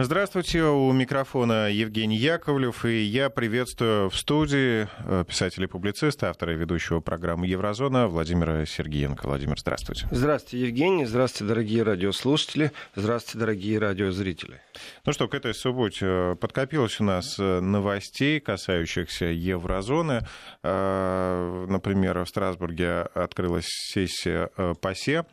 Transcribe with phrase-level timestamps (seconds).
[0.00, 6.56] Здравствуйте, у микрофона Евгений Яковлев, и я приветствую в студии э, писателя публициста, автора и
[6.56, 9.26] ведущего программы «Еврозона» Владимира Сергеенко.
[9.26, 10.06] Владимир, здравствуйте.
[10.12, 14.60] Здравствуйте, Евгений, здравствуйте, дорогие радиослушатели, здравствуйте, дорогие радиозрители.
[15.04, 20.24] Ну что, к этой субботе э, подкопилось у нас э, новостей, касающихся еврозоны.
[20.62, 24.48] Например, в Страсбурге открылась сессия
[24.80, 25.24] ПАСЕ.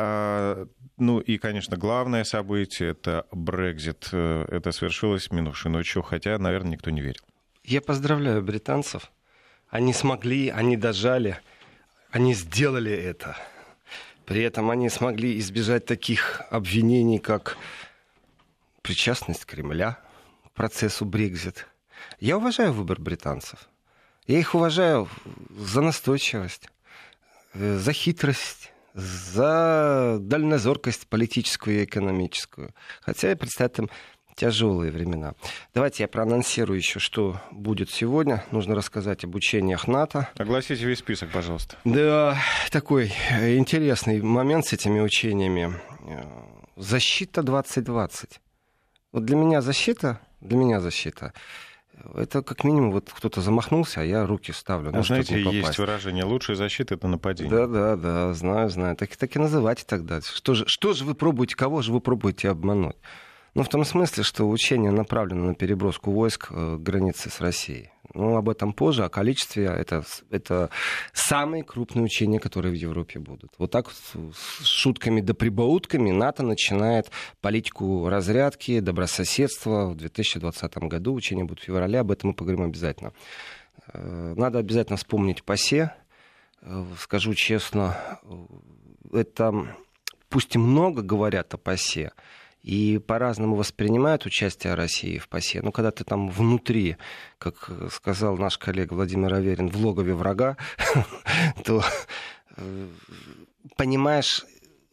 [0.00, 4.10] А, ну и, конечно, главное событие— это Брекзит.
[4.12, 7.24] Это свершилось минувшей ночью, хотя, наверное, никто не верил.
[7.64, 9.10] Я поздравляю британцев.
[9.70, 11.40] Они смогли, они дожали,
[12.12, 13.36] они сделали это.
[14.24, 17.58] При этом они смогли избежать таких обвинений, как
[18.82, 19.98] причастность Кремля
[20.44, 21.66] к процессу Брекзит.
[22.20, 23.68] Я уважаю выбор британцев.
[24.28, 25.08] Я их уважаю
[25.50, 26.68] за настойчивость,
[27.54, 32.74] э, за хитрость, за дальнозоркость политическую и экономическую.
[33.00, 33.90] Хотя и предстоят им
[34.34, 35.34] тяжелые времена.
[35.74, 38.44] Давайте я проанонсирую еще, что будет сегодня.
[38.52, 40.28] Нужно рассказать об учениях НАТО.
[40.36, 41.76] Огласите весь список, пожалуйста.
[41.84, 42.38] Да,
[42.70, 45.74] такой интересный момент с этими учениями.
[46.76, 48.40] Защита 2020.
[49.10, 51.32] Вот для меня защита, для меня защита
[52.14, 54.90] это как минимум вот кто-то замахнулся, а я руки ставлю.
[54.92, 57.50] Ну, Знаете, есть выражение «лучшая защита— это нападение».
[57.50, 58.96] Да, да, да, знаю, знаю.
[58.96, 60.20] Так, так и называйте тогда.
[60.20, 62.96] Что же, что же вы пробуете, кого же вы пробуете обмануть?
[63.54, 67.90] Ну, в том смысле, что учение направлено на переброску войск э, к границе с Россией.
[68.14, 69.66] Ну, об этом позже, о количестве.
[69.66, 70.70] Это, это
[71.12, 73.52] самые крупные учения, которые в Европе будут.
[73.58, 79.90] Вот так с шутками да прибаутками НАТО начинает политику разрядки, добрососедства.
[79.90, 83.12] В 2020 году учения будут в феврале, об этом мы поговорим обязательно.
[83.92, 85.94] Э, надо обязательно вспомнить ПАСЕ.
[86.62, 88.20] Э, скажу честно,
[89.12, 89.76] это
[90.28, 92.12] пусть и много говорят о ПАСЕ,
[92.68, 95.62] и по-разному воспринимают участие России в ПАСЕ.
[95.62, 96.98] Ну, когда ты там внутри,
[97.38, 100.58] как сказал наш коллега Владимир Аверин, в логове врага,
[101.64, 101.82] то
[102.58, 102.88] э,
[103.76, 104.44] понимаешь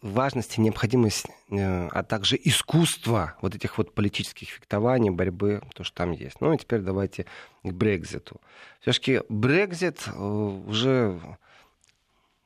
[0.02, 5.98] важность и необходимость, э, а также искусство вот этих вот политических фехтований, борьбы, то, что
[5.98, 6.40] там есть.
[6.40, 7.26] Ну и теперь давайте
[7.64, 8.40] к Брекзиту.
[8.80, 11.20] Все-таки Брекзит э, уже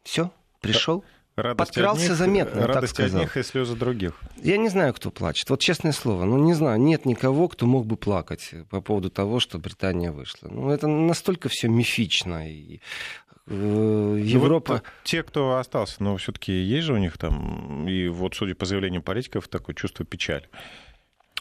[0.01, 1.05] все, пришел.
[1.41, 4.13] Радость подкрался одних, заметно, радость так одних и слезы других.
[4.41, 5.49] Я не знаю, кто плачет.
[5.49, 9.39] Вот честное слово, ну не знаю, нет никого, кто мог бы плакать по поводу того,
[9.39, 10.49] что Британия вышла.
[10.49, 12.49] Ну это настолько все мифично.
[12.49, 12.81] И
[13.47, 14.73] э, Европа...
[14.73, 18.55] Ну, вот те, кто остался, но все-таки есть же у них там, и вот судя
[18.55, 20.49] по заявлению политиков, такое чувство печали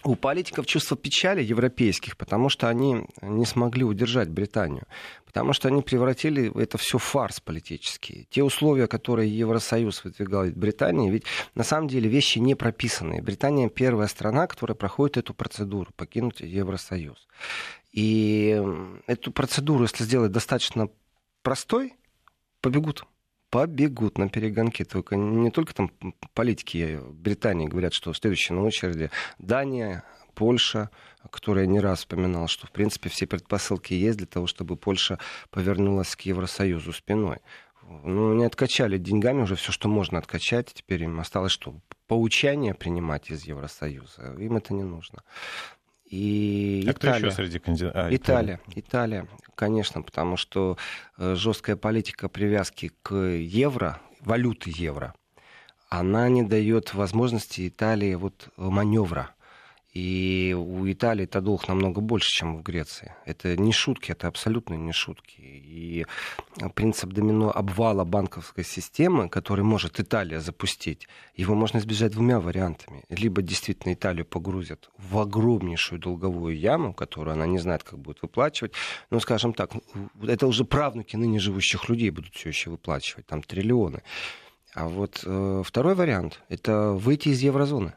[0.04, 4.86] у политиков чувство печали европейских, потому что они не смогли удержать Британию.
[5.24, 8.26] Потому что они превратили это все в фарс политический.
[8.30, 13.22] Те условия, которые Евросоюз выдвигал Британии, ведь на самом деле вещи не прописанные.
[13.22, 17.28] Британия первая страна, которая проходит эту процедуру, покинуть Евросоюз.
[17.92, 18.62] И
[19.06, 20.88] эту процедуру, если сделать достаточно
[21.42, 21.94] простой,
[22.60, 23.04] побегут
[23.50, 24.84] побегут на перегонки.
[24.84, 25.90] Только не только там
[26.34, 30.04] политики Британии говорят, что следующие на очереди Дания,
[30.34, 30.90] Польша,
[31.30, 35.18] которая не раз вспоминала, что, в принципе, все предпосылки есть для того, чтобы Польша
[35.50, 37.38] повернулась к Евросоюзу спиной.
[37.82, 40.72] Ну, не откачали деньгами уже все, что можно откачать.
[40.74, 41.74] Теперь им осталось что?
[42.06, 44.36] Поучание принимать из Евросоюза.
[44.38, 45.22] Им это не нужно.
[46.10, 47.18] И а Италия.
[47.18, 48.06] кто еще среди кандидатов?
[48.06, 48.60] А, Италия.
[48.74, 50.78] Италия, конечно, потому что
[51.18, 55.14] э, жесткая политика привязки к евро, валюты евро,
[55.90, 59.30] она не дает возможности Италии вот маневра.
[59.94, 63.14] И у Италии это долг намного больше, чем в Греции.
[63.24, 65.40] Это не шутки, это абсолютно не шутки.
[65.40, 66.06] И
[66.74, 73.04] принцип домино обвала банковской системы, который может Италия запустить, его можно избежать двумя вариантами.
[73.08, 78.72] Либо действительно Италию погрузят в огромнейшую долговую яму, которую она не знает, как будет выплачивать.
[79.10, 79.70] Ну, скажем так,
[80.22, 84.02] это уже правнуки ныне живущих людей будут все еще выплачивать, там триллионы.
[84.74, 87.94] А вот э, второй вариант– это выйти из еврозоны.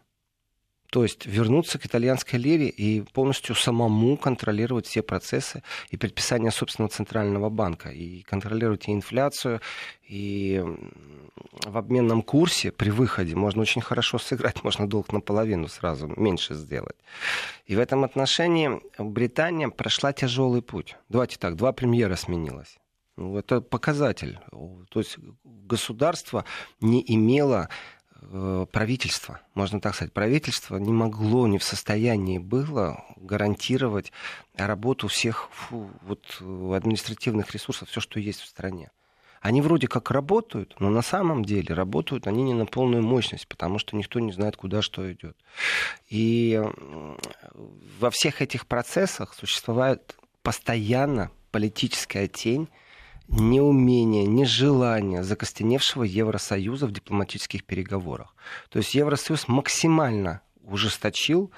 [0.91, 6.92] То есть вернуться к итальянской лире и полностью самому контролировать все процессы и предписания собственного
[6.92, 7.89] центрального банка.
[7.89, 9.62] И контролировать и инфляцию,
[10.06, 10.62] и
[11.65, 16.98] в обменном курсе при выходе можно очень хорошо сыграть, можно долг наполовину сразу меньше сделать.
[17.68, 20.98] И в этом отношении Британия прошла тяжелый путь.
[21.07, 22.77] Давайте так, два премьера сменилось.
[23.15, 24.39] Ну, это показатель.
[24.89, 26.44] То есть государство
[26.81, 27.69] не имело
[28.71, 34.12] правительство, можно так сказать, правительство не могло, не в состоянии было гарантировать
[34.56, 38.91] работу всех фу, вот, административных ресурсов, все, что есть в стране.
[39.41, 43.79] Они вроде как работают, но на самом деле работают они не на полную мощность, потому
[43.79, 45.35] что никто не знает, куда что идет.
[46.09, 46.62] И
[48.00, 52.69] во всех этих процессах существует постоянно политическая тень
[53.31, 58.36] неумение, нежелание закостеневшего Евросоюза в дипломатических переговорах.
[58.69, 61.51] То есть Евросоюз максимально ужесточил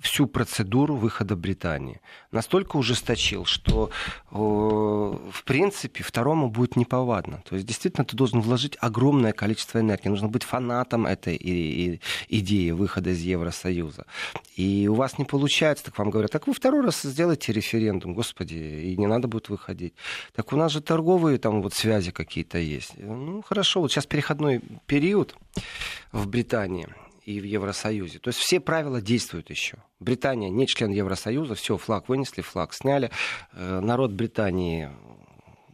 [0.00, 2.00] всю процедуру выхода Британии.
[2.32, 3.90] Настолько ужесточил, что,
[4.30, 7.42] э, в принципе, второму будет неповадно.
[7.48, 10.08] То есть, действительно, ты должен вложить огромное количество энергии.
[10.08, 14.06] Нужно быть фанатом этой идеи выхода из Евросоюза.
[14.56, 18.54] И у вас не получается, так вам говорят, так вы второй раз сделайте референдум, господи,
[18.54, 19.94] и не надо будет выходить.
[20.34, 22.94] Так у нас же торговые там вот связи какие-то есть.
[22.96, 25.36] Ну, хорошо, вот сейчас переходной период
[26.12, 26.88] в Британии
[27.30, 28.18] и в Евросоюзе.
[28.18, 29.78] То есть все правила действуют еще.
[30.00, 33.10] Британия не член Евросоюза, все, флаг вынесли, флаг сняли.
[33.52, 34.90] Э, народ Британии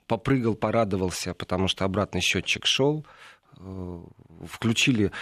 [0.06, 3.06] попрыгал, порадовался, потому что обратный счетчик шел.
[3.58, 4.00] Э,
[4.46, 5.12] включили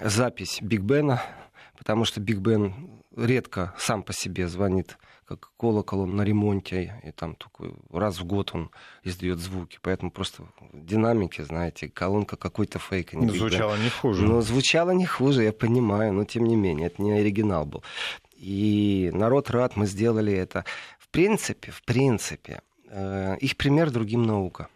[0.00, 1.22] запись Биг Бена,
[1.76, 2.74] потому что Биг Бен
[3.16, 4.98] редко сам по себе звонит
[5.28, 8.70] как колокол он на ремонте, и там такой раз в год он
[9.04, 9.78] издает звуки.
[9.82, 13.12] Поэтому просто в динамике, знаете, колонка какой-то фейк.
[13.12, 14.26] Не звучало не хуже.
[14.26, 17.84] Ну, звучало не хуже, я понимаю, но тем не менее, это не оригинал был.
[18.36, 20.64] И народ рад, мы сделали это.
[20.98, 24.68] В принципе, в принципе, э, их пример другим наука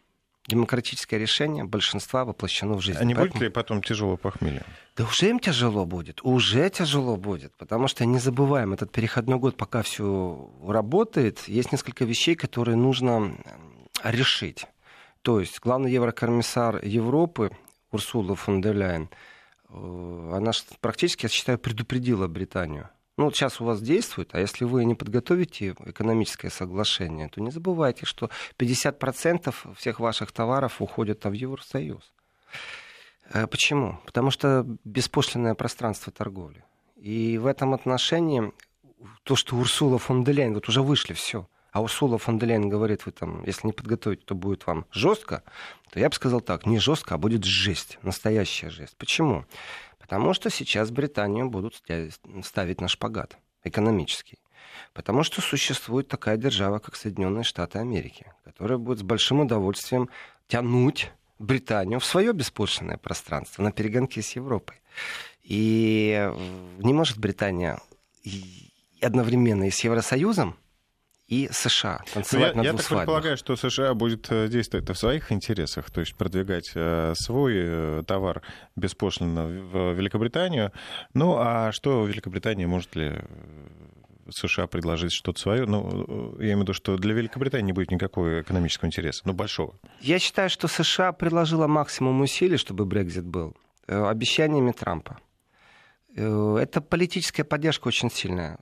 [0.48, 2.98] демократическое решение большинства воплощено в жизнь.
[2.98, 3.32] А не Поэтому...
[3.32, 4.62] будет ли потом тяжело похмелье?
[4.96, 9.56] Да уже им тяжело будет, уже тяжело будет, потому что не забываем, этот переходной год,
[9.56, 13.36] пока все работает, есть несколько вещей, которые нужно
[14.02, 14.66] решить.
[15.22, 17.52] То есть главный еврокомиссар Европы
[17.92, 19.08] Урсула фон дер Ляйен,
[19.68, 20.50] э, она
[20.80, 25.74] практически, я считаю, предупредила Британию ну, сейчас у вас действует, а если вы не подготовите
[25.84, 32.12] экономическое соглашение, то не забывайте, что 50% всех ваших товаров уходят в Евросоюз.
[33.32, 33.98] Э, почему?
[34.06, 36.64] Потому что беспошлинное пространство торговли.
[36.96, 38.52] И в этом отношении
[39.24, 42.68] то, что Урсула фон де Ляйн, вот уже вышли все, а Урсула фон де Ляйн
[42.68, 45.42] говорит, вы там, если не подготовите, то будет вам жестко,
[45.90, 48.96] то я бы сказал так, не жестко, а будет жесть, настоящая жесть.
[48.96, 49.44] Почему?
[50.02, 51.82] Потому что сейчас Британию будут
[52.42, 54.38] ставить на шпагат экономический.
[54.92, 60.10] Потому что существует такая держава, как Соединенные Штаты Америки, которая будет с большим удовольствием
[60.48, 64.76] тянуть Британию в свое беспошлинное пространство на перегонке с Европой.
[65.42, 66.30] И
[66.78, 67.80] не может Британия
[69.00, 70.56] одновременно и с Евросоюзом
[71.32, 72.02] и США.
[72.12, 76.14] Танцевать я, я так предполагаю, что США будет э, действовать в своих интересах, то есть
[76.14, 78.42] продвигать э, свой э, товар
[78.76, 80.72] беспошлино в Великобританию.
[81.14, 83.18] Ну, а что Великобритания может ли
[84.28, 85.64] США предложить что-то свое.
[85.64, 89.78] Ну, я имею в виду, что для Великобритании не будет никакого экономического интереса, ну, большого.
[90.02, 93.56] Я считаю, что США приложила максимум усилий, чтобы Брекзит был,
[93.86, 95.18] обещаниями Трампа.
[96.14, 98.58] Это политическая поддержка очень сильная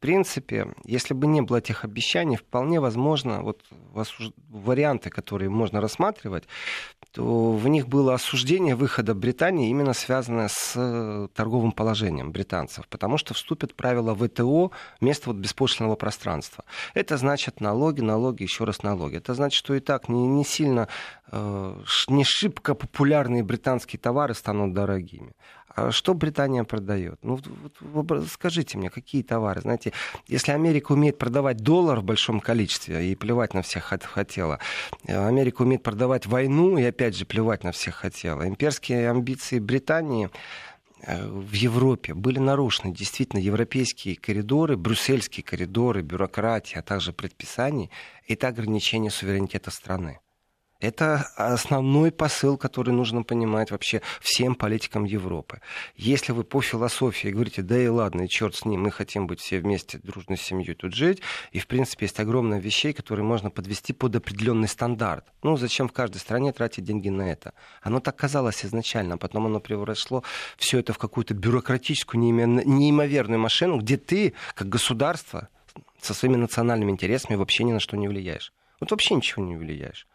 [0.00, 3.64] принципе, если бы не было этих обещаний, вполне возможно, вот
[4.48, 6.44] варианты, которые можно рассматривать,
[7.12, 13.18] то в них было осуждение выхода Британии именно связанное с э, торговым положением британцев, потому
[13.18, 16.64] что вступят правила ВТО вместо вот беспошлинного пространства.
[16.94, 19.16] Это значит налоги, налоги, еще раз налоги.
[19.16, 20.88] Это значит, что и так не, не сильно,
[21.32, 25.32] э, не шибко популярные британские товары станут дорогими.
[25.78, 27.18] А что Британия продает?
[27.22, 27.38] Ну,
[27.80, 29.60] вот, скажите мне, какие товары?
[29.60, 29.92] Знаете,
[30.26, 34.58] если Америка умеет продавать доллар в большом количестве и плевать на всех хотела,
[35.06, 38.46] Америка умеет продавать войну и опять же плевать на всех хотела.
[38.46, 40.30] Имперские амбиции Британии
[41.02, 47.90] э, в Европе были нарушены действительно европейские коридоры, брюссельские коридоры, бюрократия, а также предписания.
[48.26, 50.18] Это ограничение суверенитета страны.
[50.80, 55.60] Это основной посыл, который нужно понимать вообще всем политикам Европы.
[55.96, 59.40] Если вы по философии говорите, да и ладно, и черт с ним, мы хотим быть
[59.40, 61.20] все вместе, дружной семьей тут жить,
[61.50, 65.24] и в принципе есть огромное вещей, которые можно подвести под определенный стандарт.
[65.42, 67.54] Ну, зачем в каждой стране тратить деньги на это?
[67.82, 70.22] Оно так казалось изначально, а потом оно превратило
[70.58, 75.48] все это в какую-то бюрократическую неимоверную машину, где ты, как государство,
[76.00, 78.52] со своими национальными интересами вообще ни на что не влияешь.
[78.78, 80.06] Вот вообще ничего не влияешь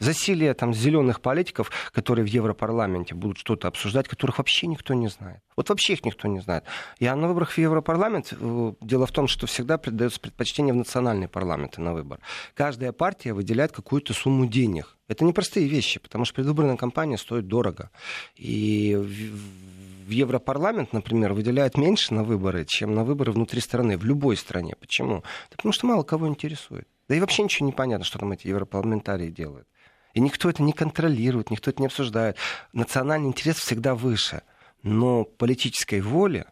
[0.00, 5.40] засилие там зеленых политиков, которые в Европарламенте будут что-то обсуждать, которых вообще никто не знает.
[5.56, 6.64] Вот вообще их никто не знает.
[6.98, 11.28] Я на выборах в Европарламент, э, дело в том, что всегда придается предпочтение в национальные
[11.28, 12.18] парламенты на выбор.
[12.54, 14.96] Каждая партия выделяет какую-то сумму денег.
[15.06, 17.90] Это непростые вещи, потому что предвыборная кампания стоит дорого.
[18.36, 24.36] И в Европарламент, например, выделяют меньше на выборы, чем на выборы внутри страны, в любой
[24.36, 24.74] стране.
[24.80, 25.22] Почему?
[25.50, 26.88] Да потому что мало кого интересует.
[27.08, 29.66] Да и вообще ничего не понятно, что там эти европарламентарии делают.
[30.14, 32.36] И никто это не контролирует, никто это не обсуждает.
[32.72, 34.42] Национальный интерес всегда выше.
[34.82, 36.46] Но политической воли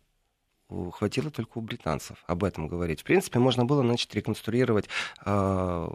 [0.93, 3.01] хватило только у британцев об этом говорить.
[3.01, 4.89] В принципе, можно было начать реконструировать
[5.25, 5.89] э,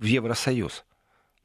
[0.00, 0.84] Евросоюз.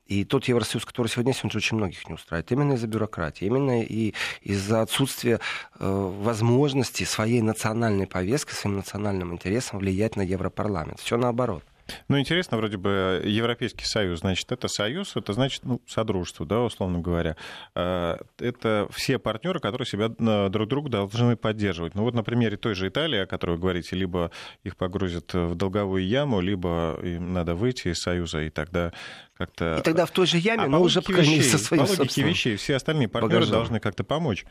[0.05, 2.51] И тот Евросоюз, который сегодня есть, он же очень многих не устраивает.
[2.51, 5.39] Именно из-за бюрократии, именно и из-за отсутствия
[5.79, 10.99] э, возможности своей национальной повесткой, своим национальным интересом влиять на Европарламент.
[10.99, 11.63] Все наоборот.
[12.07, 16.99] Ну, интересно, вроде бы Европейский Союз, значит, это союз, это значит, ну, содружество, да, условно
[16.99, 17.35] говоря.
[17.75, 21.95] А, это все партнеры, которые себя э, друг друга должны поддерживать.
[21.95, 24.31] Ну, вот на примере той же Италии, о которой вы говорите, либо
[24.63, 28.91] их погрузят в долговую яму, либо им надо выйти из Союза, и тогда
[29.37, 29.77] как-то...
[29.79, 31.89] И тогда в той же яме, а но уже, по крайней мере, со своим По
[31.89, 33.53] логике вещей, все остальные партнеры багажом.
[33.53, 34.45] должны как-то помочь.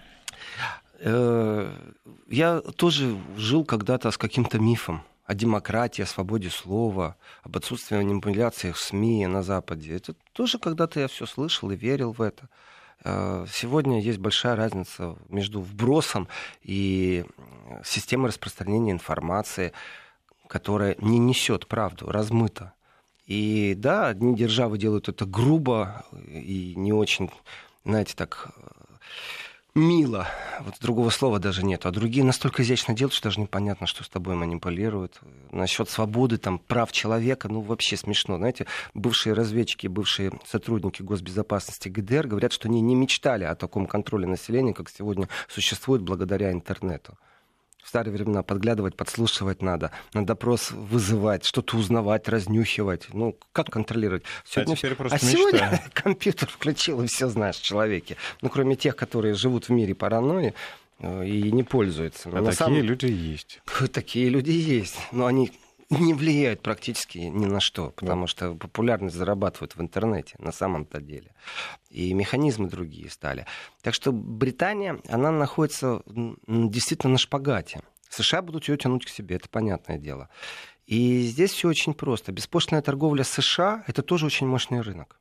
[1.01, 1.71] Э,
[2.29, 8.77] я тоже жил когда-то с каким-то мифом о демократии, о свободе слова, об отсутствии манипуляциях
[8.77, 9.95] в СМИ на Западе.
[9.95, 12.49] Это тоже когда-то я все слышал и верил в это.
[13.05, 16.29] Э, сегодня есть большая разница между вбросом
[16.63, 17.27] и
[17.85, 19.75] системой распространения информации,
[20.47, 22.73] которая не несет правду, размыта.
[23.27, 27.31] И да, одни державы делают это грубо и не очень,
[27.85, 28.49] знаете, так
[29.79, 30.29] мило,
[30.61, 34.09] вот другого слова даже нет, а другие настолько изящно делают, что даже непонятно, что с
[34.09, 35.21] тобой манипулируют.
[35.51, 38.37] Насчет свободы, там, прав человека, ну, вообще смешно.
[38.37, 44.27] Знаете, бывшие разведчики, бывшие сотрудники госбезопасности ГДР говорят, что они не мечтали о таком контроле
[44.27, 47.17] населения, как сегодня существует благодаря интернету
[47.83, 53.09] в старые времена подглядывать, подслушивать надо, на допрос вызывать, что-то узнавать, разнюхивать.
[53.13, 54.25] Ну, как контролировать?
[54.45, 54.73] Сегодня...
[54.73, 58.17] А, теперь просто а сегодня компьютер включил, и все знаешь в человеке.
[58.43, 60.55] Ну, кроме тех, которые живут в мире паранойи,
[61.01, 62.29] э, и не пользуются.
[62.29, 62.83] Но а такие самом...
[62.83, 63.61] люди есть.
[63.93, 64.99] Такие люди есть.
[65.13, 65.53] Но они
[65.91, 68.27] не влияют практически ни на что, потому да.
[68.27, 71.35] что популярность зарабатывают в интернете на самом-то деле.
[71.91, 73.47] И механизмы другие стали.
[73.83, 76.03] Так что Британия, она находится
[76.47, 77.81] действительно на шпагате.
[78.11, 80.29] США будут ее тянуть к себе, это понятное дело.
[80.87, 82.33] И здесь все очень просто.
[82.33, 85.21] Беспошлинная торговля США– это тоже очень мощный рынок.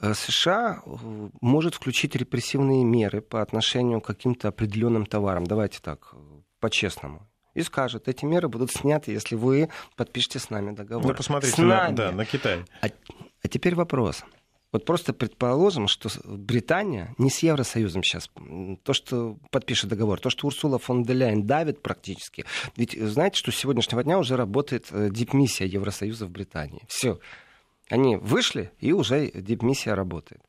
[0.00, 5.44] Э, США э, может включить репрессивные меры по отношению к каким-то определенным товарам.
[5.44, 6.16] Давайте так, э,
[6.58, 11.06] по-честному и скажет, эти меры будут сняты, если вы подпишете с нами договор.
[11.06, 12.64] Вы посмотрите на, да, на Китай.
[12.80, 12.88] А,
[13.42, 14.24] а теперь вопрос.
[14.74, 18.28] Вот просто предположим, что Британия не с Евросоюзом сейчас,
[18.82, 22.44] то, что подпишет договор, то, что Урсула фон де Ляйен давит практически.
[22.76, 26.82] Ведь знаете, что с сегодняшнего дня уже работает э, дипмиссия Евросоюза в Британии.
[26.88, 27.20] Все.
[27.88, 30.42] Они вышли, и уже дипмиссия работает.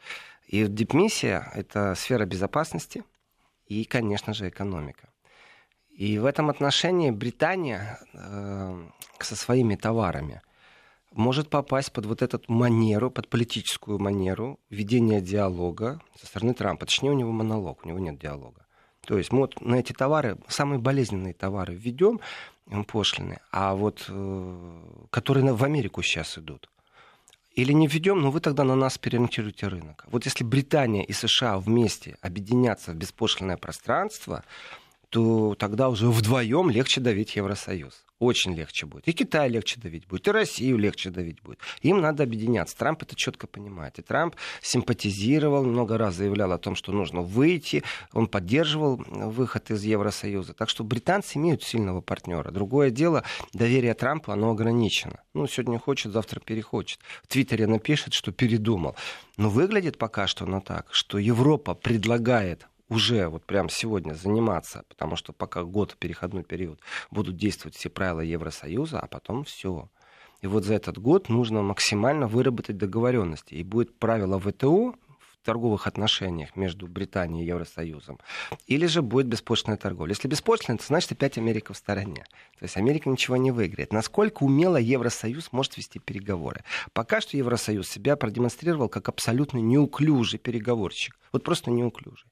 [0.48, 3.04] И дипмиссия— это сфера безопасности
[3.68, 5.10] и, конечно же, экономика.
[5.96, 8.88] И в этом отношении Британия э,
[9.20, 10.42] со своими товарами
[11.14, 16.86] может попасть под вот эту манеру, под политическую манеру ведения диалога со стороны Трампа.
[16.86, 18.66] Точнее, у него монолог, у него нет диалога.
[19.08, 22.20] То есть мы вот на эти товары, самые болезненные товары введем
[22.88, 26.70] пошлины, а вот э, которые в Америку сейчас идут.
[27.52, 30.04] Или не введем, но вы тогда на нас переориентируете рынок.
[30.08, 34.44] Вот если Британия и США вместе объединятся в беспошлинное пространство,
[35.10, 38.06] то тогда уже вдвоем легче давить Евросоюз.
[38.20, 39.08] Очень легче будет.
[39.10, 41.60] И Китай легче давить будет, и Россию легче давить будет.
[41.82, 42.78] Им надо объединяться.
[42.78, 44.00] Трамп это четко понимает.
[44.00, 47.84] И Трамп симпатизировал, много раз заявлял о том, что нужно выйти.
[48.14, 50.54] Он поддерживал выход из Евросоюза.
[50.54, 52.52] Так что британцы имеют сильного партнера.
[52.52, 55.20] Другое дело, доверие Трампу, оно ограничено.
[55.34, 57.00] Ну, сегодня хочет, завтра перехочет.
[57.24, 58.96] В Твиттере напишет, что передумал.
[59.36, 65.16] Но выглядит пока что оно так, что Европа предлагает уже вот прямо сегодня заниматься, потому
[65.16, 66.80] что пока год, переходной период,
[67.12, 69.90] будут действовать все правила Евросоюза, а потом все.
[70.42, 73.56] И вот за этот год нужно максимально выработать договоренности.
[73.56, 74.94] И будет правило ВТО,
[75.46, 78.20] торговых отношениях между Британией и Евросоюзом,
[78.68, 80.12] или же будет беспошлинная торговля.
[80.12, 82.26] Если беспошлинная, то значит опять Америка в стороне.
[82.60, 83.94] То есть Америка ничего не выиграет.
[83.94, 86.64] Насколько умело Евросоюз может вести переговоры?
[86.94, 91.18] Пока что Евросоюз себя продемонстрировал как абсолютно неуклюжий переговорщик.
[91.32, 92.28] Вот просто неуклюжий.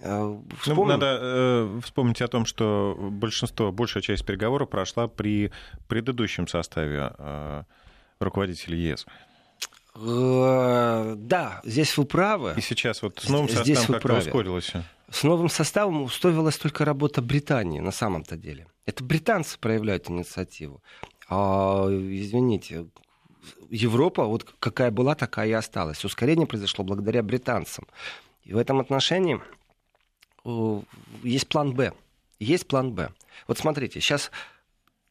[0.00, 5.52] Э, ну, надо э, вспомнить о том, что большинство, большая часть переговоров прошла при
[5.88, 7.62] предыдущем составе э,
[8.18, 9.06] руководителей ЕС.
[9.94, 12.54] Э, да, здесь вы правы.
[12.56, 14.72] И сейчас вот с новым здесь составом как-то ускорилось.
[15.10, 18.66] С новым составом устроилась только работа Британии на самом-то деле.
[18.86, 20.82] Это британцы проявляют инициативу.
[21.28, 22.86] А, извините,
[23.70, 26.04] Европа, вот какая была, такая и осталась.
[26.04, 27.86] Ускорение произошло благодаря британцам.
[28.44, 29.40] И в этом отношении
[30.44, 30.80] э,
[31.22, 31.92] есть план «Б».
[32.40, 33.10] Есть план «Б».
[33.46, 34.30] Вот смотрите, сейчас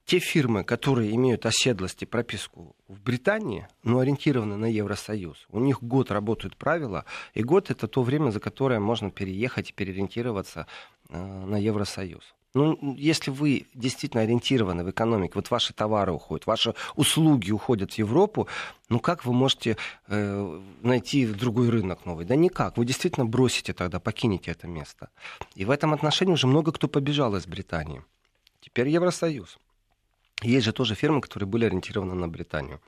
[0.06, 5.84] те фирмы, которые имеют оседлость и прописку в Британии, но ориентированы на Евросоюз, у них
[5.84, 10.68] год работают правила, и год это то время, за которое можно переехать и переориентироваться
[11.10, 12.34] э, на Евросоюз.
[12.54, 17.98] Ну, если вы действительно ориентированы в экономике, вот ваши товары уходят, ваши услуги уходят в
[17.98, 18.48] Европу,
[18.90, 19.78] ну как вы можете
[20.08, 22.26] э, найти другой рынок новый?
[22.26, 22.76] Да никак.
[22.78, 25.10] Вы действительно бросите тогда, покинете это место.
[25.56, 28.04] И в этом отношении уже много кто побежал из Британии.
[28.60, 29.58] Теперь Евросоюз.
[30.42, 32.82] Есть же тоже фирмы, которые были ориентированы на Британию.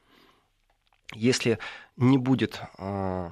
[1.14, 1.60] Если
[1.98, 3.30] не будет э,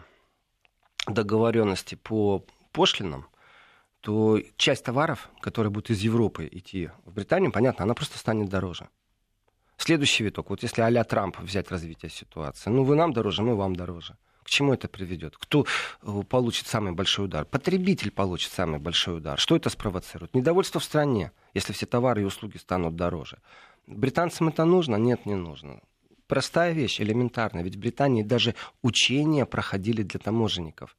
[1.08, 3.26] договоренности по пошлинам,
[4.02, 8.90] то часть товаров, которые будут из Европы идти в Британию, понятно, она просто станет дороже.
[9.78, 13.76] Следующий виток, вот если а-ля Трамп взять развитие ситуации, ну вы нам дороже, мы вам
[13.76, 14.16] дороже.
[14.44, 15.38] К чему это приведет?
[15.38, 15.66] Кто
[16.02, 17.46] э, получит самый большой удар?
[17.46, 19.40] Потребитель получит самый большой удар.
[19.40, 20.34] Что это спровоцирует?
[20.36, 23.38] Недовольство в стране, если все товары и услуги станут дороже.
[23.88, 24.96] Британцам это нужно?
[24.96, 25.82] Нет, не нужно.
[26.28, 27.64] Простая вещь, элементарная.
[27.64, 30.96] Ведь в Британии даже учения проходили для таможенников.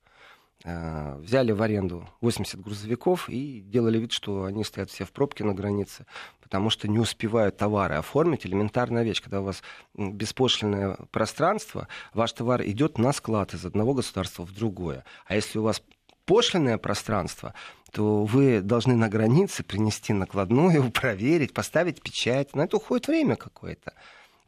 [0.65, 5.43] Э, взяли в аренду 80 грузовиков и делали вид, что они стоят все в пробке
[5.43, 6.07] на границе,
[6.41, 8.47] потому что не успевают товары оформить.
[8.47, 9.63] Элементарная вещь, когда у вас
[9.95, 15.05] беспошлинное пространство, ваш товар идет на склад из одного государства в другое.
[15.27, 15.83] А если у вас
[16.27, 17.55] пошлинное пространство,
[17.93, 22.57] то вы должны на границе принести накладную, проверить, поставить печать.
[22.57, 23.93] На это уходит время какое-то.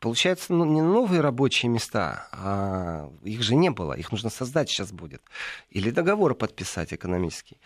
[0.00, 4.92] Получается, ну, не новые рабочие места, а их же не было, их нужно создать сейчас
[4.92, 5.22] будет.
[5.70, 7.58] Или договор подписать экономический.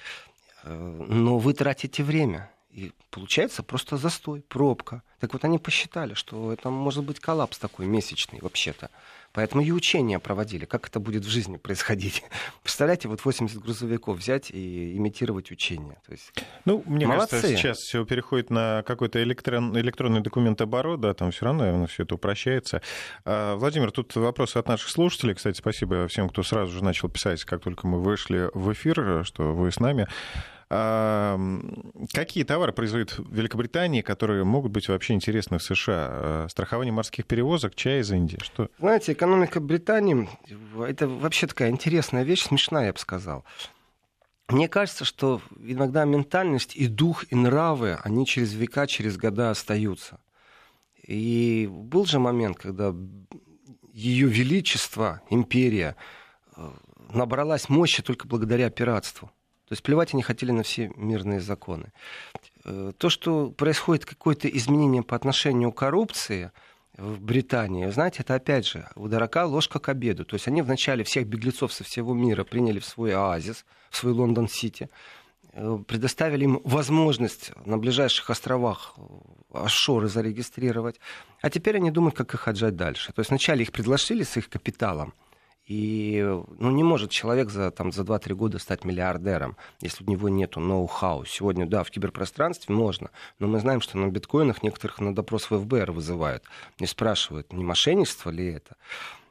[0.62, 2.50] Э, но вы тратите время.
[2.70, 5.02] И получается просто застой, пробка.
[5.20, 8.90] Так вот они посчитали, что это может быть коллапс такой месячный вообще-то.
[9.32, 10.64] Поэтому и учения проводили.
[10.64, 12.24] Как это будет в жизни происходить?
[12.62, 16.00] Представляете, вот 80 грузовиков взять и имитировать учения.
[16.06, 16.32] То есть...
[16.64, 17.36] Ну, мне Молодцы.
[17.36, 22.14] кажется, сейчас все переходит на какой-то электрон, электронный документооборот, да, там все равно, все это
[22.14, 22.82] упрощается.
[23.24, 25.34] А, Владимир, тут вопросы от наших слушателей.
[25.34, 29.54] Кстати, спасибо всем, кто сразу же начал писать, как только мы вышли в эфир, что
[29.54, 30.08] вы с нами.
[30.70, 36.08] Какие товары производит Великобритания, которые могут быть вообще интересны в США?
[36.10, 38.38] А, страхование морских перевозок, чай из Индии?
[38.42, 38.68] Что?
[38.78, 40.28] Знаете, экономика Британии—
[40.86, 43.46] это вообще такая интересная вещь, смешная, я бы сказал.
[44.48, 50.20] Мне кажется, что иногда ментальность и дух, и нравы, они через века, через года остаются.
[51.02, 52.94] И был же момент, когда
[53.94, 55.96] ее величество, империя,
[56.56, 56.70] э,
[57.12, 59.30] набралась мощи только благодаря пиратству.
[59.68, 61.92] То есть плевать они хотели на все мирные законы.
[62.64, 66.52] Э, то, что происходит какое-то изменение по отношению к коррупции
[66.96, 70.24] в Британии, знаете, это опять же у дурака ложка к обеду.
[70.24, 74.14] То есть они вначале всех беглецов со всего мира приняли в свой оазис, в свой
[74.14, 74.88] Лондон-Сити,
[75.52, 79.02] э, предоставили им возможность на ближайших островах э,
[79.52, 80.98] офшоры зарегистрировать,
[81.42, 83.12] а теперь они думают, как их отжать дальше.
[83.12, 85.12] То есть вначале их предложили с их капиталом,
[85.68, 86.22] и
[86.58, 90.56] ну, не может человек за, там, за 2-3 года стать миллиардером, если у него нет
[90.56, 91.26] ноу-хау.
[91.26, 95.58] Сегодня, да, в киберпространстве можно, но мы знаем, что на биткоинах некоторых на допрос в
[95.58, 96.42] ФБР вызывают.
[96.80, 98.76] Не спрашивают, не мошенничество ли это.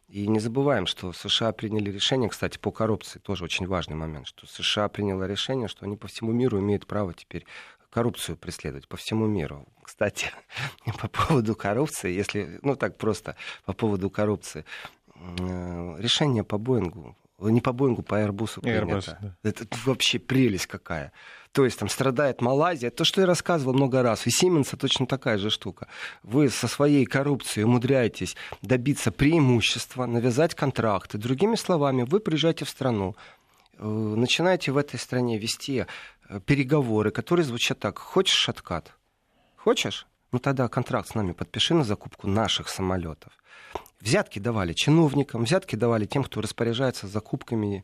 [0.10, 4.46] И не забываем, что США приняли решение, кстати, по коррупции, тоже очень важный момент, что
[4.46, 7.48] США приняло решение, что они по всему миру имеют право теперь
[7.90, 9.66] коррупцию преследовать по всему миру.
[9.82, 10.30] Кстати,
[11.02, 14.66] по поводу коррупции, если, ну так просто, по поводу коррупции,
[16.00, 19.18] решение по Боингу, не по Боингу, по Airbus принято.
[19.22, 19.50] Да.
[19.50, 21.12] Это вообще прелесть какая.
[21.52, 22.92] То есть там страдает Малайзия.
[22.92, 24.28] То, что я рассказывал много раз.
[24.28, 25.88] И Siemens точно такая же штука.
[26.24, 31.18] Вы со своей коррупцией умудряетесь добиться преимущества, навязать контракты.
[31.18, 33.16] Другими словами, вы приезжаете в страну,
[33.78, 35.86] э, начинаете в этой стране вести
[36.30, 37.98] э, переговоры, которые звучат так.
[37.98, 38.94] Хочешь откат?
[39.56, 40.06] Хочешь?
[40.32, 43.32] Ну тогда контракт с нами подпиши на закупку наших самолетов.
[44.00, 47.84] Взятки давали чиновникам, взятки давали тем, кто распоряжается закупками.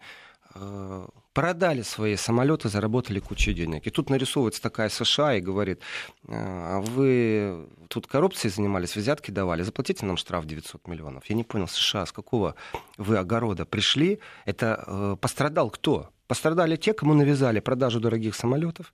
[0.55, 3.87] Э, продали свои самолеты, заработали кучу денег.
[3.87, 5.79] И тут нарисовывается такая США и говорит,
[6.27, 11.25] «Э, а вы тут коррупцией занимались, взятки давали, заплатите нам штраф 900 миллионов.
[11.25, 12.55] Я не понял, США, с какого
[12.97, 14.19] вы огорода пришли?
[14.45, 16.09] Это э, пострадал кто?
[16.33, 18.91] Пострадали те, кому навязали продажу дорогих самолетов.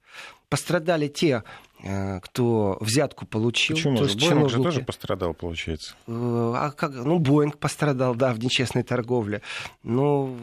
[0.49, 1.43] Пострадали те,
[1.81, 3.77] э, кто взятку получил.
[3.77, 3.97] Почему?
[3.97, 5.95] То есть Боинг же тоже пострадал, получается.
[6.07, 6.91] Э, а как?
[6.91, 9.41] Ну, Боинг пострадал, да, в нечестной торговле.
[9.83, 10.35] Но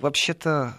[0.00, 0.74] вообще-то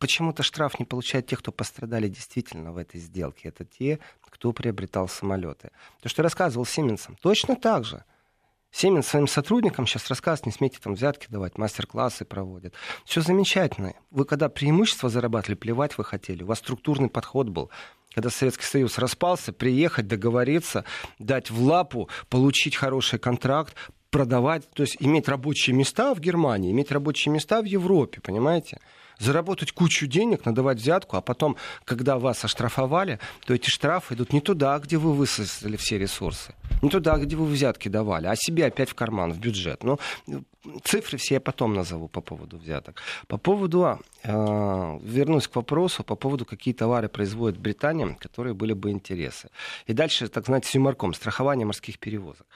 [0.00, 3.50] почему-то штраф не получают те, кто пострадали действительно в этой сделке.
[3.50, 5.70] Это те, кто приобретал самолеты.
[6.02, 8.02] То, что я рассказывал Сименсом, точно так же.
[8.74, 12.74] Сименс своим сотрудникам сейчас рассказывает, не смейте там взятки давать, мастер-классы проводят.
[13.04, 13.94] Все замечательно.
[14.10, 16.42] Вы когда преимущество зарабатывали, плевать вы хотели.
[16.42, 17.70] У вас структурный подход был.
[18.12, 20.84] когда Советский Союз распался, приехать, договориться,
[21.20, 23.76] дать в лапу, получить хороший контракт,
[24.10, 28.80] продавать, то есть иметь рабочие места в Германии, иметь рабочие места в Европе, понимаете?
[29.18, 34.40] Заработать кучу денег, надавать взятку, а потом, когда вас оштрафовали, то эти штрафы идут не
[34.40, 38.90] туда, где вы высосали все ресурсы, не туда, где вы взятки давали, а себе опять
[38.90, 39.84] в карман, в бюджет.
[39.84, 39.98] Ну,
[40.82, 43.02] цифры все я потом назову по поводу взяток.
[43.26, 48.90] По поводу, э, вернусь к вопросу, по поводу, какие товары производит Британия, которые были бы
[48.90, 49.48] интересы.
[49.86, 52.46] И дальше, так знаете, с юморком, страхование морских перевозок.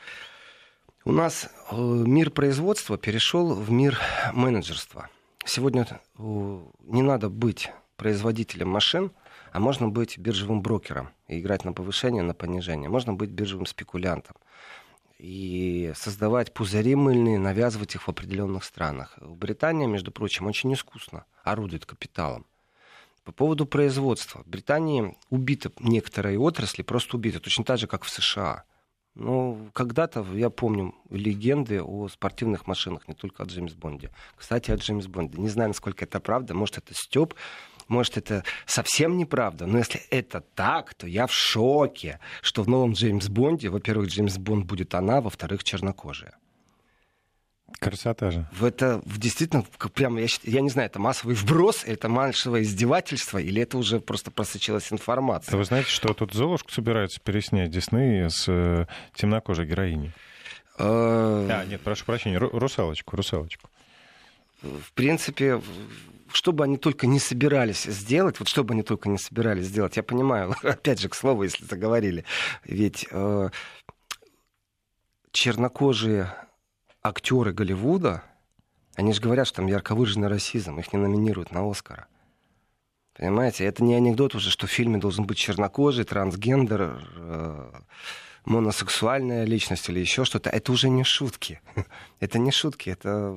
[1.04, 3.98] У нас э, мир производства перешел в мир
[4.32, 5.08] менеджерства.
[5.48, 5.86] Сегодня
[6.18, 9.12] не надо быть производителем машин,
[9.50, 12.90] а можно быть биржевым брокером и играть на повышение, на понижение.
[12.90, 14.36] Можно быть биржевым спекулянтом
[15.18, 19.14] и создавать пузыри мыльные, навязывать их в определенных странах.
[19.16, 22.44] В Британии, между прочим, очень искусно орудует капиталом.
[23.24, 24.42] По поводу производства.
[24.42, 28.64] В Британии убиты некоторые отрасли, просто убиты, точно так же, как в США.
[29.14, 34.10] Ну, когда-то, я помню, легенды о спортивных машинах, не только о Джеймс Бонде.
[34.36, 35.38] Кстати, о Джеймс Бонде.
[35.38, 36.54] Не знаю, насколько это правда.
[36.54, 37.34] Может, это Степ,
[37.88, 39.66] может, это совсем неправда.
[39.66, 44.38] Но если это так, то я в шоке, что в новом Джеймс Бонде, во-первых, Джеймс
[44.38, 46.38] Бонд будет она, во-вторых, чернокожая.
[47.78, 48.48] Красота же.
[48.52, 53.38] В это в действительно прямо, я, я не знаю, это массовый вброс, это массовое издевательство,
[53.38, 55.56] или это уже просто просочилась информация.
[55.56, 60.12] вы знаете, что тут Золушку собираются переснять Дисней с э, темнокожей героиней?
[60.78, 63.70] Э, а, нет, прошу прощения, русалочку, русалочку.
[64.62, 65.60] В принципе,
[66.32, 69.96] что бы они только не собирались сделать, вот что бы они только не собирались сделать,
[69.96, 72.24] я понимаю, опять же, к слову, если заговорили,
[72.64, 73.50] ведь э,
[75.30, 76.32] чернокожие
[77.08, 78.22] актеры Голливуда,
[78.94, 82.06] они же говорят, что там ярко выраженный расизм, их не номинируют на Оскара.
[83.14, 87.72] Понимаете, это не анекдот уже, что в фильме должен быть чернокожий, трансгендер, э,
[88.44, 90.50] моносексуальная личность или еще что-то.
[90.50, 91.60] Это уже не шутки.
[92.20, 93.36] это не шутки, это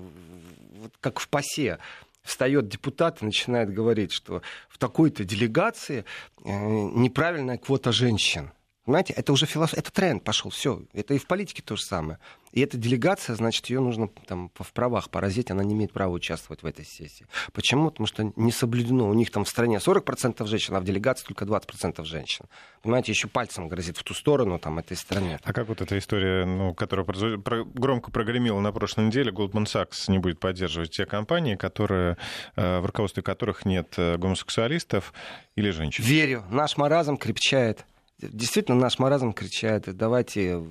[0.76, 1.80] вот как в ПАСЕ
[2.24, 6.06] встает депутат и начинает говорить, что в такой-то делегации
[6.44, 8.52] э, неправильная квота женщин.
[8.86, 10.84] Понимаете, это уже философия, это тренд пошел, все.
[10.94, 12.20] Это и в политике то же самое.
[12.52, 16.64] И эта делегация, значит, ее нужно там в правах поразить, она не имеет права участвовать
[16.64, 17.26] в этой сессии.
[17.54, 17.90] Почему?
[17.90, 19.10] Потому что не соблюдено.
[19.10, 22.46] У них там в стране 40% женщин, а в делегации только 20% женщин.
[22.82, 25.40] Понимаете, еще пальцем грозит в ту сторону, там, этой стране.
[25.44, 30.20] А как вот эта история, ну, которая громко прогремела на прошлой неделе, Goldman Sachs не
[30.20, 32.18] будет поддерживать те компании, которые,
[32.56, 35.14] э, в руководстве которых нет э, гомосексуалистов
[35.56, 36.04] или женщин?
[36.04, 36.44] Верю.
[36.50, 37.86] Наш маразм крепчает
[38.22, 40.64] действительно наш маразм кричает, давайте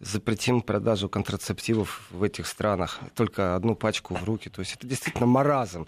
[0.00, 4.48] запретим продажу контрацептивов в этих странах, только одну пачку в руки.
[4.48, 5.86] То есть это действительно маразм.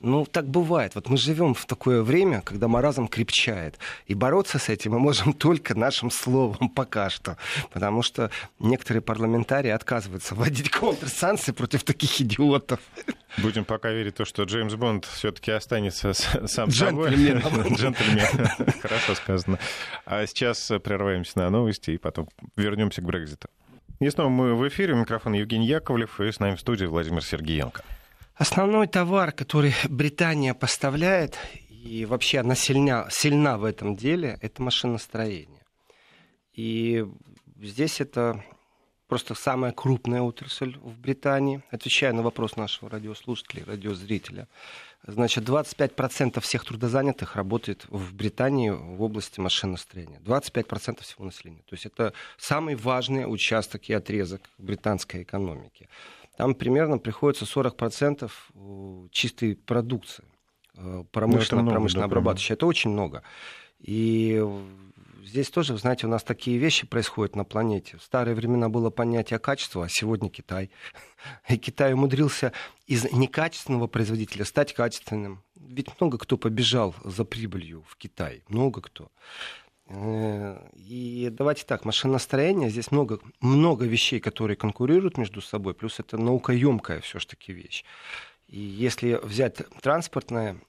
[0.00, 0.94] Ну, так бывает.
[0.94, 3.78] Вот мы живем в такое время, когда маразм крепчает.
[4.06, 7.38] И бороться с этим мы можем только нашим словом пока что.
[7.72, 12.80] Потому что некоторые парламентарии отказываются вводить контрсанкции против таких идиотов.
[13.38, 17.42] Будем пока верить в то, что Джеймс Бонд все-таки останется сам Джентльмен.
[17.42, 17.72] собой.
[17.74, 18.48] Джентльмен.
[18.80, 19.58] Хорошо сказано.
[20.04, 23.48] А сейчас прерываемся на новости и потом вернемся к Брекзиту.
[24.00, 24.94] И снова мы в эфире.
[24.94, 27.82] Микрофон Евгений Яковлев и с нами в студии Владимир Сергеенко.
[28.34, 35.62] Основной товар, который Британия поставляет, и вообще она сильна, сильна в этом деле, это машиностроение.
[36.52, 37.06] И
[37.60, 38.42] здесь это
[39.06, 41.62] просто самая крупная отрасль в Британии.
[41.70, 44.48] Отвечая на вопрос нашего радиослушателя, радиозрителя.
[45.06, 50.18] Значит, 25% всех трудозанятых работает в Британии в области машиностроения.
[50.18, 51.62] 25% всего населения.
[51.68, 55.88] То есть это самый важный участок и отрезок британской экономики
[56.36, 60.24] там примерно приходится 40% э, чистой продукции
[61.12, 62.54] промышленно, ну, промышленно обрабатывающей.
[62.54, 63.22] Это очень много.
[63.78, 64.42] И
[65.24, 67.96] здесь тоже, знаете, у нас такие вещи происходят на планете.
[67.96, 70.70] В старые времена было понятие качества, а сегодня Китай.
[71.48, 72.52] И Китай умудрился
[72.86, 75.42] из некачественного производителя стать качественным.
[75.54, 78.42] Ведь много кто побежал за прибылью в Китай.
[78.48, 79.10] Много кто.
[79.86, 86.16] Э, и давайте так, машиностроение, здесь много, много вещей, которые конкурируют между собой, плюс это
[86.16, 87.84] наукоемкая все-таки вещь.
[88.48, 90.60] И если взять транспортное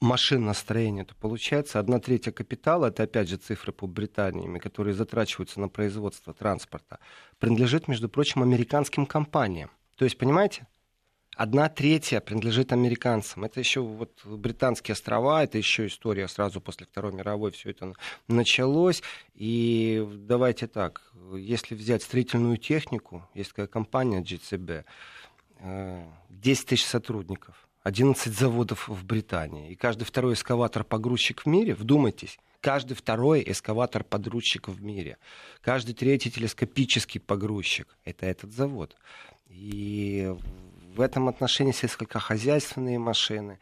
[0.00, 5.68] машиностроение, то получается одна третья капитала, это опять же цифры по Британии, которые затрачиваются на
[5.68, 6.98] производство транспорта,
[7.38, 9.70] принадлежит, между прочим, американским компаниям.
[9.96, 10.66] То есть, понимаете,
[11.34, 13.44] Одна третья принадлежит американцам.
[13.44, 17.94] Это еще вот британские острова, это еще история сразу после Второй мировой все это
[18.28, 19.02] началось.
[19.34, 21.00] И давайте так,
[21.34, 24.84] если взять строительную технику, есть такая компания GCB,
[26.28, 29.70] 10 э, тысяч сотрудников, 11 заводов в Британии.
[29.70, 35.16] И каждый второй эскаватор-погрузчик в мире, вдумайтесь, каждый второй эскаватор-подручик в мире,
[35.62, 38.96] каждый третий телескопический погрузчик— это этот завод.
[39.48, 40.34] И
[40.94, 43.58] в этом отношении сельскохозяйственные машины,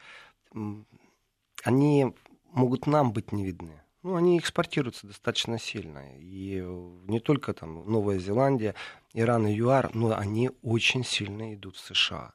[1.64, 2.14] они
[2.52, 3.80] могут нам быть не видны.
[4.02, 6.02] Ну, они экспортируются достаточно сильно.
[6.18, 6.60] И
[7.06, 8.74] не только там Новая Зеландия,
[9.12, 12.32] Иран и ЮАР, но они очень сильно идут в США.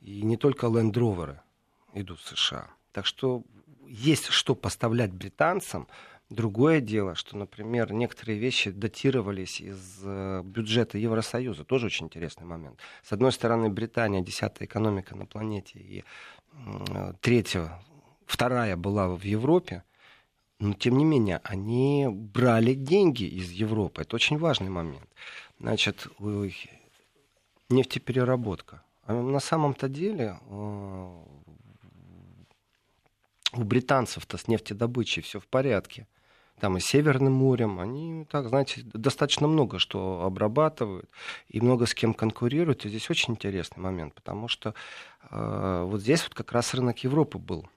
[0.00, 1.38] И не только Rover
[1.94, 2.68] идут в США.
[2.92, 3.44] Так что
[3.86, 5.86] есть что поставлять британцам.
[6.30, 11.64] Другое дело, что, например, некоторые вещи датировались из э, бюджета Евросоюза.
[11.64, 12.78] Тоже очень интересный момент.
[13.02, 16.04] С одной стороны, Британия десятая экономика на планете и
[17.20, 17.80] третья,
[18.26, 19.84] вторая была в Европе.
[20.58, 24.02] Но, тем не менее, они брали деньги из Европы.
[24.02, 25.08] Это очень важный момент.
[25.60, 26.08] Значит,
[27.68, 28.82] нефтепереработка.
[29.04, 31.24] А на самом-то деле э,
[33.52, 36.06] у британцев-то с нефтедобычей все в порядке.
[36.60, 41.08] Там и Северным морем, они, так, знаете, достаточно много что обрабатывают
[41.48, 42.84] и много с кем конкурируют.
[42.84, 44.74] И здесь очень интересный момент, потому что
[45.30, 47.68] э, вот здесь вот как раз рынок Европы был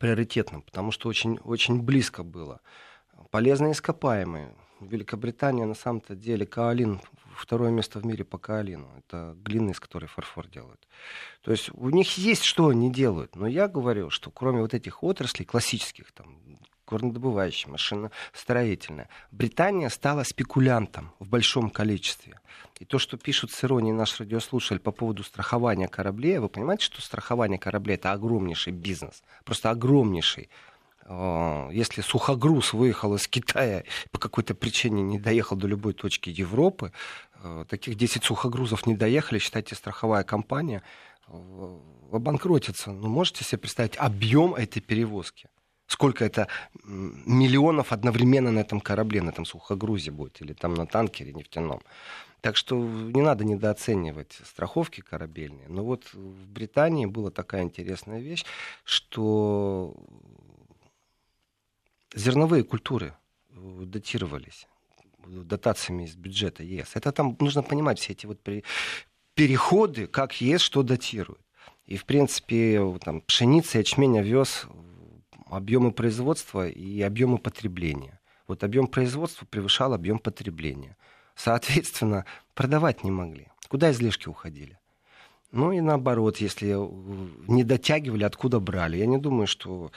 [0.00, 2.60] приоритетным, потому что очень, очень близко было.
[3.30, 4.54] Полезные ископаемые.
[4.80, 7.00] Великобритания на самом-то деле каолин
[7.34, 8.90] второе место в мире по каолину.
[8.98, 10.86] Это глина, из которой фарфор делают.
[11.42, 13.36] То есть у них есть что они делают.
[13.36, 16.38] Но я говорю, что кроме вот этих отраслей классических, там,
[16.86, 22.40] горнодобывающая, машиностроительная, Британия стала спекулянтом в большом количестве.
[22.78, 27.00] И то, что пишут с иронией наш радиослушатель по поводу страхования кораблей, вы понимаете, что
[27.00, 30.48] страхование кораблей это огромнейший бизнес, просто огромнейший.
[31.08, 36.92] А, если сухогруз выехал из Китая по какой-то причине не доехал до любой точки Европы,
[37.34, 40.82] а, таких 10 сухогрузов не доехали, считайте, страховая компания
[41.28, 41.80] а,
[42.12, 42.92] обанкротится.
[42.92, 45.48] Ну, можете себе представить объем этой перевозки?
[45.86, 46.48] Сколько это
[46.84, 51.80] миллионов одновременно на этом корабле, на этом сухогрузе будет, или там на танкере нефтяном.
[52.40, 55.68] Так что не надо недооценивать страховки корабельные.
[55.68, 58.44] Но вот в Британии была такая интересная вещь,
[58.84, 59.96] что
[62.14, 63.14] зерновые культуры
[63.50, 64.66] э, датировались
[65.26, 66.92] дотациями из бюджета ЕС.
[66.94, 68.38] Это там нужно понимать все эти вот
[69.34, 71.40] переходы, как ЕС что датирует.
[71.86, 74.66] И, в принципе, там, пшеница, ячмень, овес,
[75.46, 78.20] объемы производства и объемы потребления.
[78.48, 80.96] Вот объем производства превышал объем потребления.
[81.34, 83.48] Соответственно, продавать не могли.
[83.68, 84.78] Куда излишки уходили?
[85.52, 86.76] Ну и наоборот, если
[87.50, 88.98] не дотягивали, откуда брали.
[88.98, 89.90] Я не думаю, что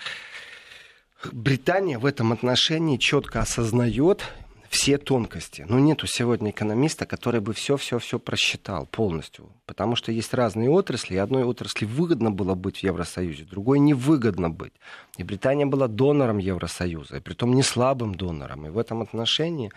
[1.32, 4.24] Британия в этом отношении четко осознает
[4.70, 5.66] все тонкости.
[5.68, 9.50] Но нету сегодня экономиста, который бы все-все-все просчитал полностью.
[9.66, 14.50] Потому что есть разные отрасли, и одной отрасли выгодно было быть в Евросоюзе, другой невыгодно
[14.50, 14.74] быть.
[15.18, 18.68] И Британия была донором Евросоюза, и притом не слабым донором.
[18.68, 19.72] И в этом отношении,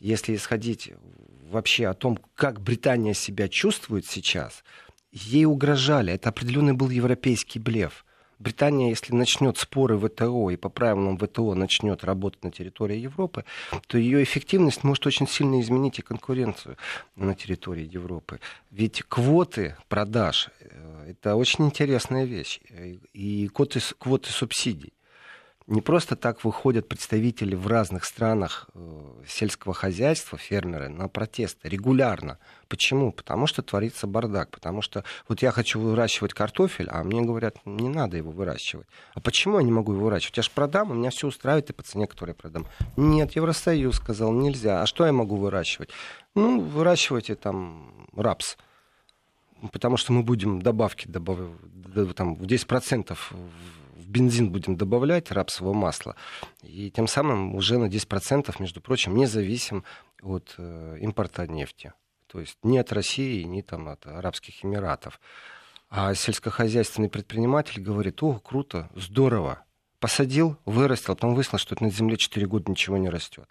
[0.00, 0.92] если исходить
[1.50, 4.64] вообще о том, как Британия себя чувствует сейчас,
[5.12, 6.12] ей угрожали.
[6.12, 8.04] Это определенный был европейский блеф.
[8.38, 13.44] Британия, если начнет споры ВТО и по правилам ВТО начнет работать на территории Европы,
[13.86, 16.76] то ее эффективность может очень сильно изменить и конкуренцию
[17.16, 18.40] на территории Европы.
[18.70, 22.60] Ведь квоты продаж э,– это очень интересная вещь.
[23.12, 24.92] И квоты, квоты субсидий
[25.68, 28.78] не просто так выходят представители в разных странах э,
[29.26, 32.38] сельского хозяйства, фермеры, на протесты регулярно.
[32.68, 33.12] Почему?
[33.12, 34.50] Потому что творится бардак.
[34.50, 38.86] Потому что вот я хочу выращивать картофель, а мне говорят, не надо его выращивать.
[39.14, 40.38] А почему я не могу его выращивать?
[40.38, 42.66] Я же продам, у меня все устраивает и по цене, которую я продам.
[42.96, 44.82] Нет, Евросоюз сказал, нельзя.
[44.82, 45.90] А что я могу выращивать?
[46.34, 48.56] Ну, выращивайте там рапс
[49.72, 51.38] потому что мы будем добавки добав...
[52.14, 53.16] там, в 10%
[54.08, 56.16] бензин будем добавлять рапсового масла,
[56.62, 59.84] и тем самым уже на 10%, между прочим, не зависим
[60.22, 61.92] от э, импорта нефти.
[62.26, 65.20] То есть ни от России, ни там, от Арабских Эмиратов.
[65.90, 69.64] А сельскохозяйственный предприниматель говорит, о, круто, здорово.
[70.00, 73.48] Посадил, вырастил, потом выяснилось, что на земле 4 года ничего не растет.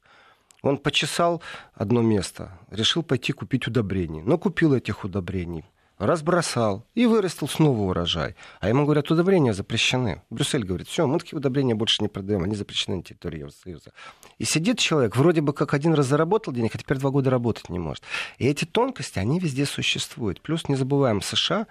[0.61, 1.41] Он почесал
[1.73, 4.21] одно место, решил пойти купить удобрений.
[4.21, 5.65] Но купил этих удобрений
[5.97, 8.35] разбросал и вырастил снова урожай.
[8.59, 10.21] А ему говорят, удобрения запрещены.
[10.29, 13.91] Брюссель говорит, все, мы такие удобрения больше не продаем, они запрещены на территории Евросоюза.
[14.37, 17.69] И сидит человек, вроде бы как один раз заработал денег, а теперь два года работать
[17.69, 18.03] не может.
[18.37, 20.41] И эти тонкости, они везде существуют.
[20.41, 21.67] Плюс не забываем, США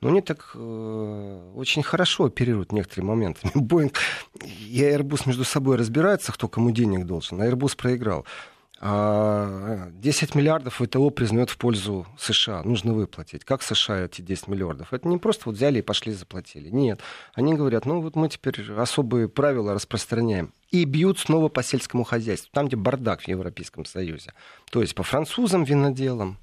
[0.00, 3.40] но они так э, очень хорошо оперируют некоторые моменты.
[3.54, 3.98] Боинг
[4.42, 7.40] и Airbus между собой разбираются, кто кому денег должен.
[7.40, 8.24] А Airbus проиграл.
[8.82, 12.62] А 10 миллиардов ВТО признает в пользу США.
[12.62, 13.44] Нужно выплатить.
[13.44, 14.94] Как США эти 10 миллиардов?
[14.94, 16.70] Это не просто вот взяли и пошли заплатили.
[16.70, 17.00] Нет.
[17.34, 20.54] Они говорят, ну вот мы теперь особые правила распространяем.
[20.70, 22.48] И бьют снова по сельскому хозяйству.
[22.54, 24.32] Там, где бардак в Европейском Союзе.
[24.70, 26.38] То есть по французам виноделам,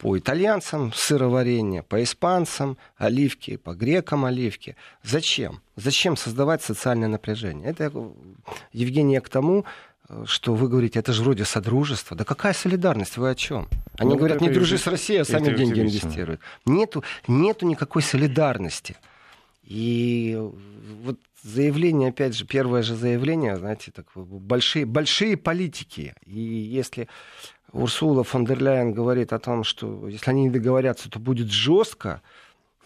[0.00, 4.76] по итальянцам сыроварение, по испанцам оливки, по грекам оливки.
[5.02, 5.60] Зачем?
[5.76, 7.68] Зачем создавать социальное напряжение?
[7.68, 7.92] Это,
[8.72, 9.66] Евгения, к тому,
[10.24, 12.16] что вы говорите, это же вроде содружество.
[12.16, 13.16] Да какая солидарность?
[13.16, 13.68] Вы о чем?
[13.98, 16.40] Они ну, говорят, не дружи с Россией, а сами деньги инвестируют.
[16.66, 18.96] Нету, нету никакой солидарности.
[19.62, 20.36] И
[21.04, 26.14] вот заявление, опять же, первое же заявление, знаете, так, большие, большие политики.
[26.26, 27.08] И если
[27.72, 32.20] Урсула фон дер Ляйен говорит о том, что если они не договорятся, то будет жестко,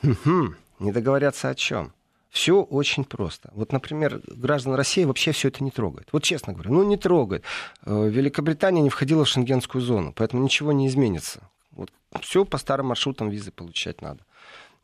[0.02, 1.92] не договорятся о чем?
[2.34, 3.48] Все очень просто.
[3.54, 6.08] Вот, например, граждан России вообще все это не трогает.
[6.10, 7.44] Вот честно говоря, ну не трогает.
[7.86, 11.48] Э, Великобритания не входила в шенгенскую зону, поэтому ничего не изменится.
[11.70, 11.92] Вот
[12.22, 14.26] все по старым маршрутам визы получать надо.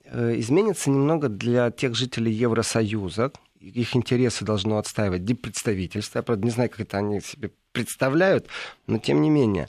[0.05, 3.33] Э, изменится немного для тех жителей Евросоюза.
[3.59, 6.21] Их интересы должно отстаивать диппредставительство.
[6.21, 8.47] Я, правда, не знаю, как это они себе представляют,
[8.87, 9.69] но тем не менее.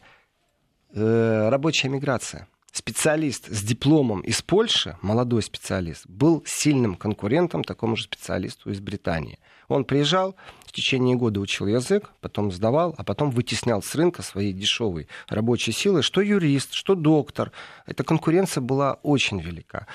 [0.93, 8.03] Э, рабочая миграция специалист с дипломом из Польши, молодой специалист, был сильным конкурентом такому же
[8.03, 9.39] специалисту из Британии.
[9.67, 14.53] Он приезжал, в течение года учил язык, потом сдавал, а потом вытеснял с рынка своей
[14.53, 17.51] дешевой рабочей силы, что юрист, что доктор.
[17.85, 19.87] Эта конкуренция была очень велика.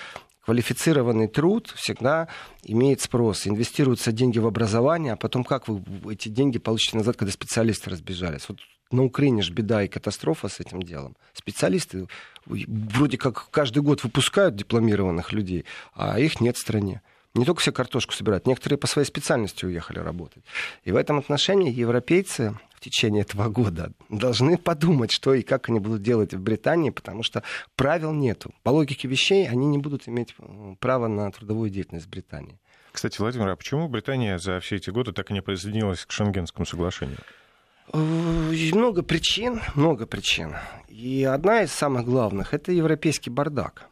[0.47, 2.29] Квалифицированный труд всегда
[2.62, 3.47] имеет спрос.
[3.47, 8.49] Инвестируются деньги в образование, а потом как вы эти деньги получите назад, когда специалисты разбежались?
[8.49, 8.59] Вот
[8.90, 11.16] на Украине же беда и катастрофа с этим делом.
[11.33, 12.07] Специалисты
[12.46, 17.03] вроде как каждый год выпускают дипломированных людей, а их нет в стране.
[17.35, 20.42] Не только все картошку собирают, некоторые по своей специальности уехали работать.
[20.85, 25.79] И в этом отношении европейцы в течение этого года должны подумать, что и как они
[25.79, 27.42] будут делать в Британии, потому что
[27.75, 28.55] правил нету.
[28.62, 32.59] По логике вещей они не будут иметь э, права на трудовую деятельность в Британии.
[32.92, 36.64] Кстати, Владимир, а почему Британия за все эти годы так и не присоединилась к Шенгенскому
[36.64, 37.18] соглашению?
[37.92, 40.55] Э, много причин, много причин.
[40.88, 43.88] И одна из самых главных– это европейский бардак,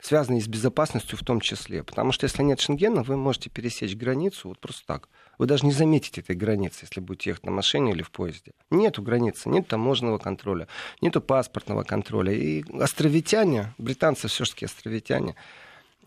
[0.00, 1.84] связанный с безопасностью в том числе.
[1.84, 5.08] Потому что если нет Шенгена, вы можете пересечь границу вот просто так.
[5.38, 8.52] Вы даже не заметите этой границы, если будете ехать на машине или в поезде.
[8.70, 10.66] Нету границы, нет таможенного контроля,
[11.00, 12.32] нету паспортного контроля.
[12.32, 15.36] И островитяне, британцы все-таки островитяне,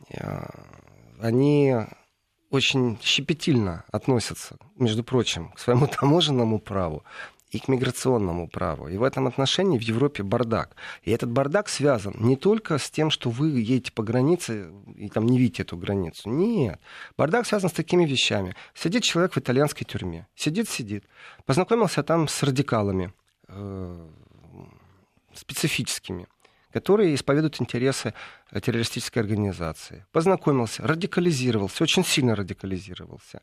[0.09, 0.45] э,
[1.21, 1.75] они
[2.53, 7.03] очень щепетильно относятся, между прочим, к своему таможенному праву
[7.49, 8.87] и к миграционному праву.
[8.89, 10.75] И в этом отношении в Европе бардак.
[11.03, 15.25] И этот бардак связан не только с тем, что вы едете по границе и там
[15.25, 16.29] не видите эту границу.
[16.29, 16.79] Нет.
[17.17, 18.55] Бардак связан с такими вещами.
[18.75, 20.27] Сидит человек в итальянской тюрьме.
[20.35, 21.05] Сидит, сидит.
[21.45, 23.13] Познакомился там с радикалами
[23.47, 24.09] э,
[25.33, 26.27] специфическими
[26.73, 28.13] которые исповедуют интересы
[28.51, 30.05] э, террористической организации.
[30.11, 33.41] Познакомился, радикализировался, очень сильно радикализировался.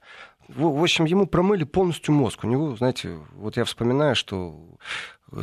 [0.49, 2.45] В, в общем, ему промыли полностью мозг.
[2.45, 4.59] У него, знаете, вот я вспоминаю, что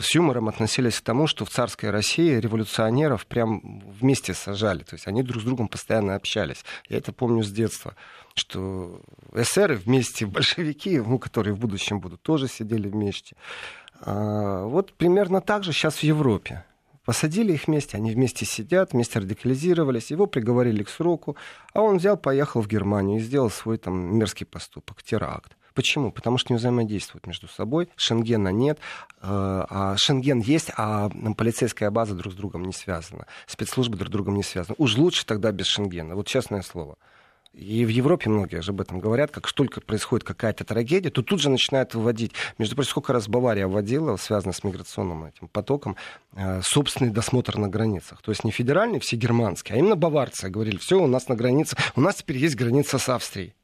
[0.02, 4.84] с юмором относились к тому, что в царской России революционеров прям вместе сажали.
[4.84, 6.65] То есть они друг с другом постоянно общались.
[6.89, 7.95] Я это помню с детства,
[8.36, 9.02] что
[9.34, 13.38] эсеры вместе, большевики, ну, которые в будущем будут, тоже сидели вместе.
[14.02, 16.65] А, вот примерно так же сейчас в Европе.
[17.08, 21.38] Посадили их вместе, они вместе сидят, вместе радикализировались, его приговорили к сроку,
[21.74, 25.56] а он взял, поехал в Германию и сделал свой там мерзкий поступок, теракт.
[25.74, 26.12] Почему?
[26.12, 28.82] Потому что не взаимодействуют между собой, Шенгена нет, э,
[29.22, 34.36] а Шенген есть, а полицейская база друг с другом не связана, спецслужбы друг с другом
[34.36, 34.76] не связаны.
[34.78, 36.98] Уж лучше тогда без Шенгена, вот честное слово.
[37.58, 41.41] И в Европе многие же об этом говорят, как только происходит какая-то трагедия, то тут
[41.41, 42.34] же начинают вводить.
[42.60, 45.96] Между прочим, сколько раз Бавария вводила, связано с миграционным этим потоком,
[46.36, 48.22] э, собственный досмотр на границах.
[48.22, 51.76] То есть не федеральный, все германские, а именно баварцы говорили, все, у нас на границе,
[51.96, 53.56] у нас теперь есть граница с Австрией.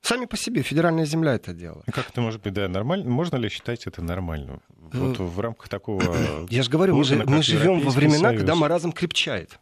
[0.00, 1.82] Сами по себе федеральная земля это делала.
[1.92, 3.10] Как это может быть, да, нормально?
[3.10, 4.62] Можно ли считать это нормальным?
[4.92, 6.04] Вот э, в рамках такого...
[6.50, 8.38] Я же говорю, мы, же, мы живем во времена, Союз.
[8.38, 9.58] когда маразм крепчает.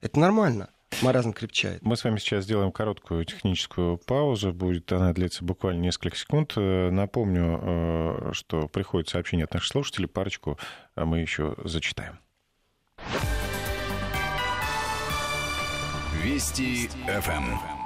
[0.00, 0.68] Это нормально
[1.02, 1.82] маразм крепчает.
[1.82, 4.52] Мы с вами сейчас сделаем короткую техническую паузу.
[4.52, 6.52] Будет она длиться буквально несколько секунд.
[6.56, 10.08] Э, напомню, э, что приходит сообщение от наших слушателей.
[10.08, 10.58] Парочку
[10.94, 12.18] а мы еще зачитаем.
[16.22, 17.78] Вести ФМ.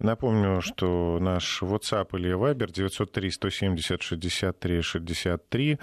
[0.00, 5.78] Напомню, что наш WhatsApp или Viber 903 170 63 63.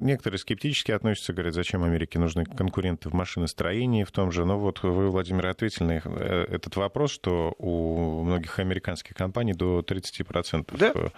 [0.00, 4.46] Некоторые скептически относятся, говорят, зачем Америке нужны конкуренты в машиностроении в том же.
[4.46, 9.80] Но вот вы, Владимир, ответили на э, этот вопрос, что у многих американских компаний до
[9.80, 10.92] 30% да?
[10.96, 11.10] э,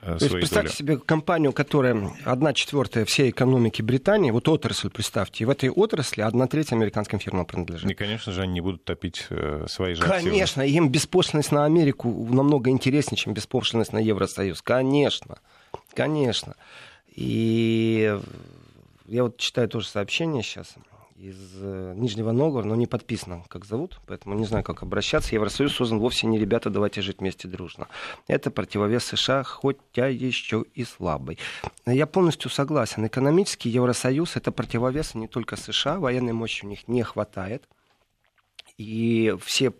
[0.00, 0.76] То есть представьте доли.
[0.76, 6.22] себе компанию, которая одна четвертая всей экономики Британии, вот отрасль представьте, и в этой отрасли
[6.22, 7.90] одна треть американским фирмам принадлежит.
[7.90, 10.30] И, конечно же, они не будут топить э, свои же активы.
[10.30, 14.62] Конечно, им беспошлинность на Америку намного интереснее, чем беспошлинность на Евросоюз.
[14.62, 15.40] Конечно,
[15.94, 16.56] конечно.
[17.14, 18.18] И
[19.06, 20.76] я вот читаю тоже сообщение сейчас
[21.22, 25.34] из э, Нижнего Новгорода, но не подписано, как зовут, поэтому не знаю, как обращаться.
[25.34, 27.86] Евросоюз создан вовсе не ребята, давайте жить вместе дружно.
[28.26, 31.38] Это противовес США, хотя еще и слабый.
[31.86, 33.06] Я полностью согласен.
[33.06, 37.68] Экономический Евросоюз— это противовес не только США, военной мощи у них не хватает.
[38.76, 39.72] И все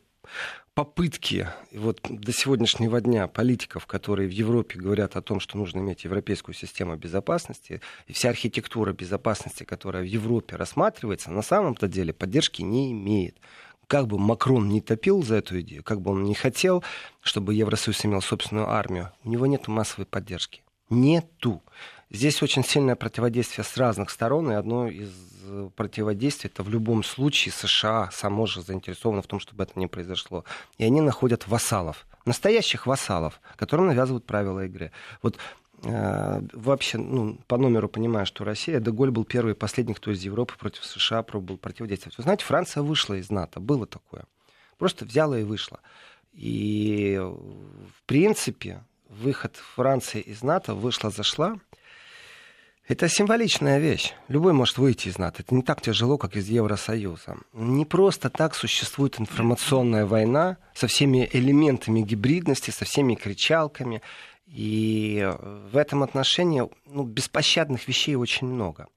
[0.75, 6.05] попытки вот до сегодняшнего дня политиков, которые в Европе говорят о том, что нужно иметь
[6.05, 12.63] европейскую систему безопасности, и вся архитектура безопасности, которая в Европе рассматривается, на самом-то деле поддержки
[12.63, 13.37] не имеет.
[13.87, 16.83] Как бы Макрон не топил за эту идею, как бы он не хотел,
[17.21, 20.63] чтобы Евросоюз имел собственную армию, у него нет массовой поддержки.
[20.89, 21.63] Нету.
[22.13, 25.11] Здесь очень сильное противодействие с разных сторон, и одно из
[25.77, 30.45] противодействий это в любом случае США само же заинтересовано в том, чтобы это не произошло.
[30.77, 34.93] И они находят вассалов, настоящих вассалов, которым навязывают правила игры.
[35.23, 35.39] Вот
[35.85, 40.23] э, вообще, ну, по номеру понимаю, что Россия, Деголь был первый и последний, кто из
[40.23, 42.19] Европы против США пробовал противодействовать.
[42.19, 44.25] Вы знаете, Франция вышла из НАТО, было такое.
[44.77, 45.81] Просто взяла и вышла.
[46.35, 51.57] И, в принципе, выход Франции из НАТО вышла-зашла,
[52.89, 54.13] это символичная вещь.
[54.27, 55.43] Любой может выйти из НАТО.
[55.43, 57.37] Это не так тяжело, как из Евросоюза.
[57.53, 64.03] Не просто так существует информационная война со всеми элементами гибридности, со всеми кричалками.
[64.47, 68.89] И в этом отношении ну, беспощадных вещей очень много.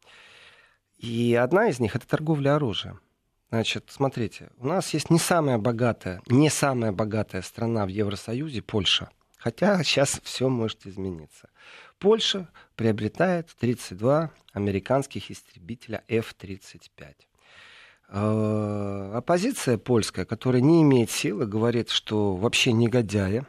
[0.98, 3.00] И одна из них— это торговля оружием.
[3.50, 9.10] Значит, смотрите, у нас есть не самая богатая, не самая богатая страна в Евросоюзе, Польша.
[9.38, 11.50] Хотя сейчас все может измениться.
[12.00, 17.16] Польша приобретает 32 американских истребителя F-35.
[18.10, 23.46] Э, оппозиция польская, которая не имеет силы, говорит, что вообще негодяи,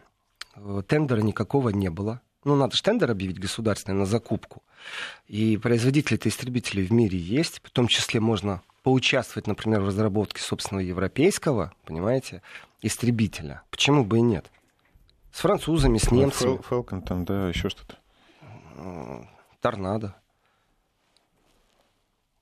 [0.54, 2.20] э, тендера никакого не было.
[2.44, 4.62] Ну, надо же тендер объявить государственный на закупку.
[5.26, 10.84] И производители истребителей в мире есть, в том числе можно поучаствовать, например, в разработке собственного
[10.84, 12.42] европейского, понимаете,
[12.82, 13.62] истребителя.
[13.70, 14.46] Почему бы и нет?
[15.32, 16.60] С французами, с немцами.
[16.68, 17.96] Фелкон там, да, еще что-то.
[19.66, 20.14] Торнадо.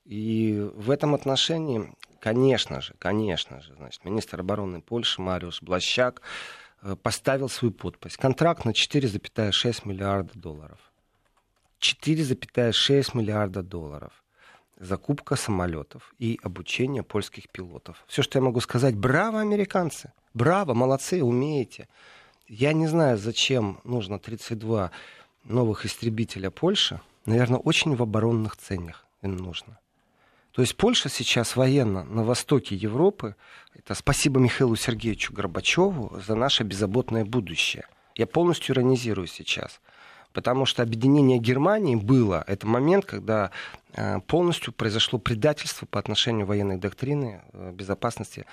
[0.04, 6.20] И в этом отношении, конечно же, конечно же, значит, министр обороны Польши Мариуш Блащак
[6.82, 8.18] э, поставил свою подпись.
[8.18, 10.78] Контракт на 4,6 миллиарда долларов.
[11.80, 14.12] 4,6 миллиарда долларов.
[14.78, 18.04] Закупка самолетов и обучение польских пилотов.
[18.06, 20.12] Все, что я могу сказать, браво, американцы.
[20.34, 21.88] Браво, молодцы, умеете.
[22.48, 24.90] Я не знаю, зачем нужно 32
[25.44, 29.78] новых истребителя Польши, наверное, очень в оборонных целях им нужно.
[30.54, 33.34] То есть Польша сейчас военно на востоке Европы.
[33.74, 37.86] Это спасибо Михаилу Сергеевичу Горбачеву за наше беззаботное будущее.
[38.14, 39.80] Я полностью иронизирую сейчас.
[40.32, 43.50] Потому что объединение Германии было, это момент, когда
[43.92, 48.44] э, полностью произошло предательство по отношению военной доктрины э, безопасности,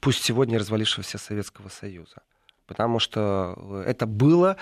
[0.00, 2.16] пусть сегодня развалившегося Советского Союза.
[2.66, 4.56] Потому что э, это было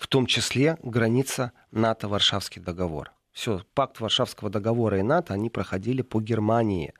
[0.00, 3.12] в том числе граница НАТО-Варшавский договор.
[3.32, 6.94] Все, пакт Варшавского договора и НАТО, они проходили по Германии.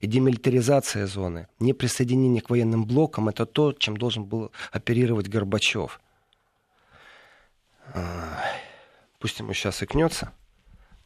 [0.00, 6.00] И демилитаризация зоны, неприсоединение к военным блокам, это то, чем должен был оперировать Горбачев.
[9.18, 10.30] Пусть ему сейчас икнется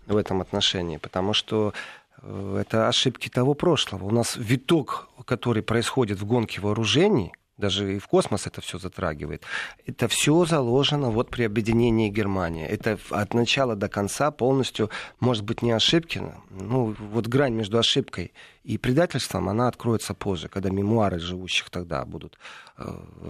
[0.07, 1.73] в этом отношении, потому что
[2.21, 4.07] э, это ошибки того прошлого.
[4.07, 9.43] У нас виток, который происходит в гонке вооружений, даже и в космос это все затрагивает.
[9.87, 12.65] Это все заложено вот при объединении Германии.
[12.65, 14.91] Это от начала до конца полностью,
[15.21, 18.33] может быть, не ошибки, ну, вот грань между ошибкой
[18.63, 22.39] и предательством, она откроется позже, когда мемуары живущих тогда будут
[22.77, 22.85] э,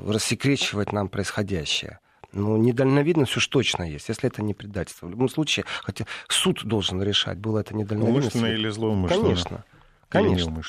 [0.07, 2.01] рассекречивать нам происходящее.
[2.33, 5.07] Ну, недальновидность уж точно есть, если это не предательство.
[5.07, 8.35] В любом случае, хотя суд должен решать, было это недальновидность.
[8.35, 9.23] Умышленно или злоумышленно.
[9.23, 9.65] Конечно.
[10.09, 10.65] Конечно.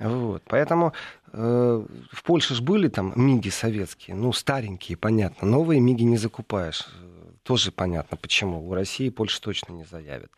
[0.00, 0.42] Вот.
[0.46, 0.94] Поэтому
[1.32, 5.46] э, в Польше же были там миги советские, ну, старенькие, понятно.
[5.46, 6.86] Новые миги не закупаешь.
[7.42, 8.66] Тоже понятно, почему.
[8.66, 10.30] У России Польша точно не заявит.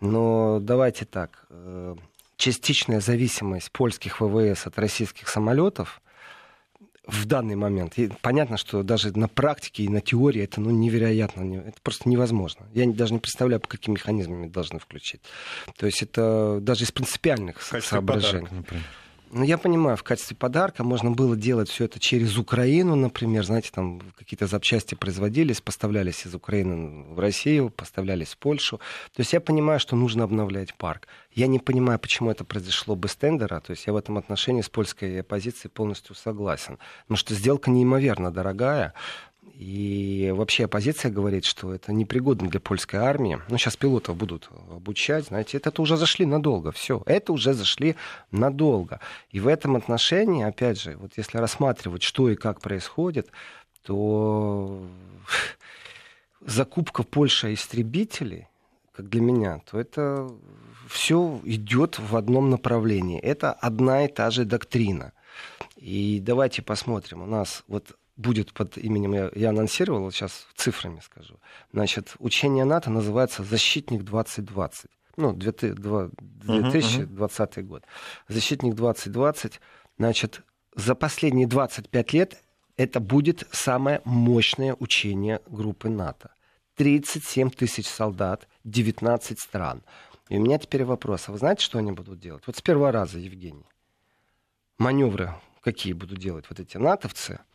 [0.00, 1.44] Но давайте так.
[1.50, 1.96] Э,
[2.36, 6.00] частичная зависимость польских ВВС от российских самолетов
[7.06, 7.98] в данный момент.
[7.98, 12.66] И понятно, что даже на практике и на теории это ну, невероятно, это просто невозможно.
[12.72, 15.20] Я даже не представляю, по каким механизмами должны включить.
[15.76, 18.46] То есть это даже из принципиальных соображений.
[18.46, 18.84] Подарка, например.
[19.32, 23.44] Ну, я понимаю, в качестве подарка можно было делать все это через Украину, например.
[23.44, 28.78] Знаете, там какие-то запчасти производились, поставлялись из Украины в Россию, поставлялись в Польшу.
[29.14, 31.06] То есть я понимаю, что нужно обновлять парк.
[31.32, 33.60] Я не понимаю, почему это произошло без тендера.
[33.60, 36.78] То есть я в этом отношении с польской оппозицией полностью согласен.
[37.02, 38.94] Потому что сделка неимоверно дорогая.
[39.54, 43.38] И вообще оппозиция говорит, что это непригодно для польской армии.
[43.48, 47.96] Ну, сейчас пилотов будут обучать, знаете, это, это уже зашли надолго, все, это уже зашли
[48.30, 49.00] надолго.
[49.30, 53.30] И в этом отношении, опять же, вот если рассматривать, что и как происходит,
[53.84, 54.82] то
[56.40, 58.48] закупка Польши истребителей,
[58.92, 60.30] как для меня, то это
[60.88, 63.20] все идет в одном направлении.
[63.20, 65.12] Это одна и та же доктрина.
[65.76, 67.22] И давайте посмотрим.
[67.22, 71.34] У нас вот будет под именем, я, я анонсировал, вот сейчас цифрами скажу.
[71.72, 74.86] Значит, учение НАТО называется «Защитник 2020».
[75.16, 76.12] Ну, 2020
[76.46, 77.82] uh-huh, год.
[78.28, 79.52] «Защитник 2020».
[79.98, 80.42] Значит,
[80.76, 82.42] за последние 25 лет
[82.76, 86.30] это будет самое мощное учение группы НАТО.
[86.76, 89.82] 37 тысяч солдат, 19 стран.
[90.28, 91.28] И у меня теперь вопрос.
[91.28, 92.44] А вы знаете, что они будут делать?
[92.46, 93.66] Вот с первого раза, Евгений.
[94.78, 97.40] Маневры какие будут делать вот эти натовцы–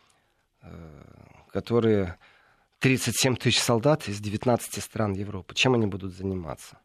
[1.51, 2.18] которые
[2.80, 5.55] 37 тысяч солдат из 19 стран Европы.
[5.55, 6.78] Чем они будут заниматься?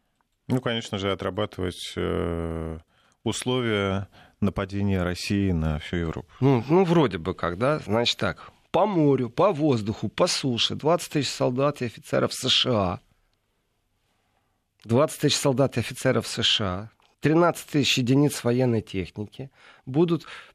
[0.47, 2.79] Ну, конечно же, отрабатывать э,
[3.23, 4.07] условия
[4.39, 6.27] нападения России на всю Европу.
[6.39, 7.79] Ну, ну, вроде бы как, да?
[7.79, 12.99] Значит так, по морю, по воздуху, по суше 20 тысяч солдат и офицеров США.
[14.85, 19.51] 20 тысяч солдат и офицеров США, 13 тысяч единиц военной техники
[19.85, 20.50] будут Э,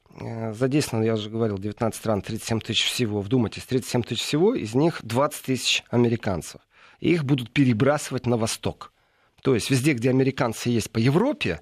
[0.53, 3.21] задействовано, я уже говорил, 19 стран, 37 тысяч всего.
[3.21, 6.61] Вдумайтесь, 37 тысяч всего, из них 20 тысяч американцев.
[6.99, 8.91] И их будут перебрасывать на восток.
[9.43, 11.61] То есть везде, где американцы есть по Европе,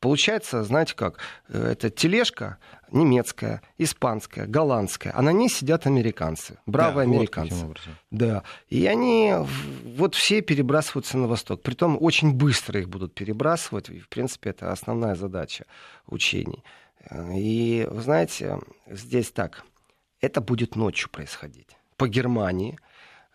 [0.00, 1.18] Получается, знаете как,
[1.48, 2.58] э, это тележка
[2.92, 7.66] немецкая, испанская, голландская, а на ней сидят американцы, бравые да, американцы.
[7.66, 7.80] Вот
[8.12, 9.34] да, и они
[9.96, 11.62] вот все перебрасываются на восток.
[11.62, 15.64] Притом очень быстро их будут перебрасывать, и в принципе это основная задача
[16.06, 16.62] учений.
[17.10, 19.64] И, вы знаете, здесь так,
[20.20, 21.68] это будет ночью происходить.
[21.96, 22.78] По Германии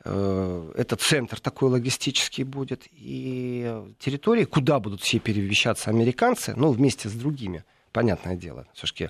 [0.04, 2.88] э, это центр такой логистический будет.
[2.92, 9.10] И территории, куда будут все перемещаться американцы, ну, вместе с другими, понятное дело, все-таки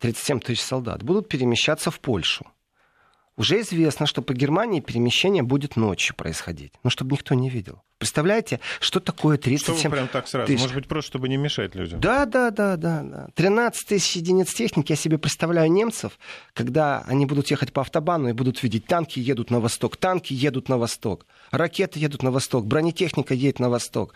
[0.00, 2.46] 37 э, тысяч солдат, будут перемещаться в Польшу.
[3.36, 6.72] Уже известно, что по Германии перемещение будет ночью происходить.
[6.82, 7.82] Но чтобы никто не видел.
[7.98, 10.46] Представляете, что такое 37 что прям так сразу?
[10.46, 10.60] Тысяч...
[10.60, 12.00] Может быть, просто чтобы не мешать людям?
[12.00, 13.28] Да, да, да, да, да.
[13.34, 14.92] 13 тысяч единиц техники.
[14.92, 16.18] Я себе представляю немцев,
[16.54, 20.68] когда они будут ехать по автобану и будут видеть, танки едут на восток, танки едут
[20.68, 24.14] на восток, ракеты едут на восток, бронетехника едет на восток.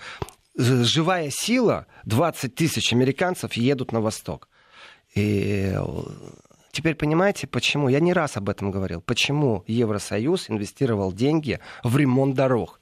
[0.57, 4.49] Живая сила, 20 тысяч американцев едут на восток.
[5.15, 5.77] И
[6.75, 7.89] Теперь понимаете, почему?
[7.89, 9.01] Я не раз об этом говорил.
[9.01, 12.81] Почему Евросоюз инвестировал деньги в ремонт дорог?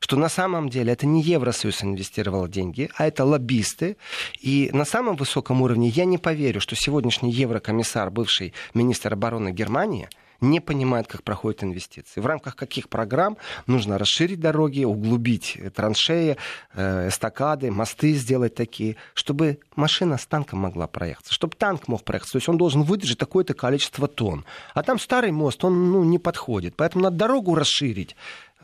[0.00, 3.96] что на самом деле это не Евросоюз инвестировал деньги, а это лоббисты.
[4.40, 10.08] И на самом высоком уровне я не поверю, что сегодняшний еврокомиссар, бывший министр обороны Германии,
[10.40, 12.20] не понимает, как проходят инвестиции.
[12.20, 13.36] В рамках каких программ
[13.66, 16.36] нужно расширить дороги, углубить траншеи,
[16.74, 22.32] э, эстакады, мосты сделать такие, чтобы машина с танком могла проехаться, чтобы танк мог проехаться.
[22.32, 24.44] То есть он должен выдержать такое-то количество тонн.
[24.74, 26.76] А там старый мост, он ну, не подходит.
[26.76, 28.14] Поэтому надо дорогу расширить.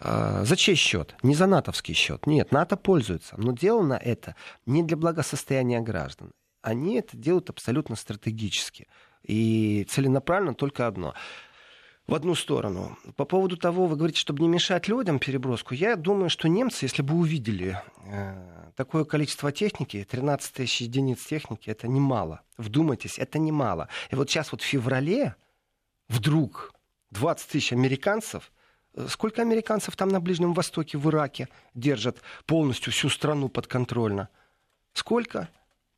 [0.01, 1.16] А, за чей счет?
[1.22, 2.27] Не за натовский счет.
[2.27, 3.35] Нет, НАТО пользуется.
[3.37, 6.33] Но сделано это не для благосостояния граждан.
[6.62, 8.87] Они это делают абсолютно стратегически.
[9.22, 11.14] И целенаправленно только одно
[12.07, 12.99] в одну сторону.
[13.17, 17.03] По поводу того, вы говорите, чтобы не мешать людям переброску, я думаю, что немцы, если
[17.03, 22.43] бы увидели э, такое количество техники, 13 тысяч единиц техники, это немало.
[22.59, 23.89] Вдумайтесь, это немало.
[24.11, 25.35] И вот сейчас вот в феврале
[26.09, 26.75] вдруг
[27.13, 28.53] 20 тысяч американцев,
[28.95, 34.29] э, сколько американцев там на Ближнем Востоке, в Ираке держат полностью всю страну подконтрольно?
[34.93, 35.49] Сколько?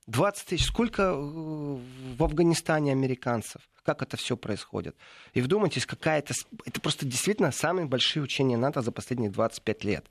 [0.06, 0.66] 20 тысяч.
[0.66, 3.68] Сколько э, в Афганистане американцев?
[3.86, 4.96] Как это все происходит?
[5.32, 6.34] И вдумайтесь, какая это...
[6.64, 10.06] Это просто действительно самые большие учения НАТО за последние 25 лет.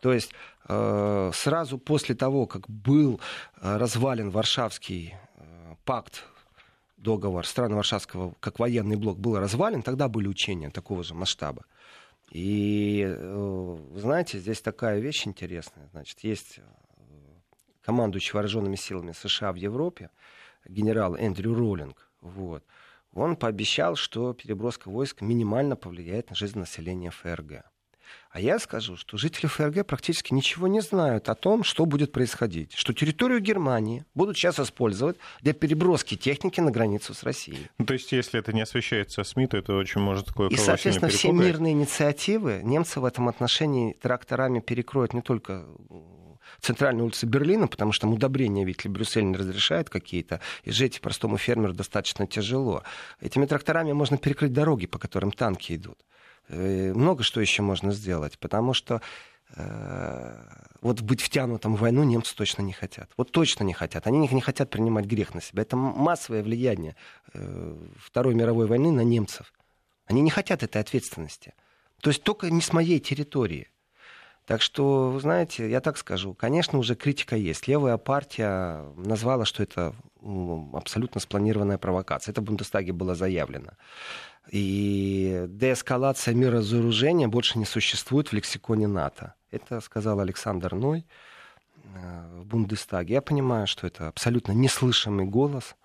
[0.00, 0.32] То есть
[0.68, 3.20] э, сразу после того, как был
[3.60, 6.24] э, развален Варшавский э, пакт,
[6.96, 11.66] договор стран Варшавского, как военный блок, был развален, тогда были учения такого же масштаба.
[12.30, 15.88] И, э, знаете, здесь такая вещь интересная.
[15.92, 16.58] Значит, есть
[17.82, 20.08] командующий вооруженными силами США в Европе,
[20.66, 22.64] генерал Эндрю Роллинг, вот,
[23.12, 27.64] он пообещал, что переброска войск минимально повлияет на жизнь населения ФРГ.
[28.30, 32.72] А я скажу, что жители ФРГ практически ничего не знают о том, что будет происходить.
[32.74, 37.68] Что территорию Германии будут сейчас использовать для переброски техники на границу с Россией.
[37.78, 41.10] Ну, то есть, если это не освещается СМИ, то это очень может кое-кого И, соответственно,
[41.10, 45.66] все мирные инициативы немцы в этом отношении тракторами перекроют не только
[46.60, 51.38] центральной улице Берлина, потому что там удобрения ведь Брюссель не разрешает какие-то, и жить простому
[51.38, 52.82] фермеру достаточно тяжело.
[53.20, 55.98] Этими тракторами можно перекрыть дороги, по которым танки идут.
[56.48, 59.00] Э, много что еще можно сделать, потому что
[59.54, 60.44] э,
[60.80, 63.10] вот быть втянутым в войну немцы точно не хотят.
[63.16, 64.06] Вот точно не хотят.
[64.06, 65.62] Они не хотят принимать грех на себя.
[65.62, 66.96] Это массовое влияние
[67.32, 69.52] э, Второй мировой войны на немцев.
[70.06, 71.54] Они не хотят этой ответственности.
[72.00, 73.68] То есть только не с моей территории.
[74.46, 77.68] Так что, вы знаете, я так скажу, конечно, уже критика есть.
[77.68, 79.94] Левая партия назвала, что это
[80.72, 82.32] абсолютно спланированная провокация.
[82.32, 83.72] Это в Бундестаге было заявлено.
[84.50, 89.34] И деэскалация мира разоружения больше не существует в лексиконе НАТО.
[89.52, 91.06] Это сказал Александр Ной
[91.94, 93.14] э, в Бундестаге.
[93.14, 95.76] Я понимаю, что это абсолютно неслышимый голос.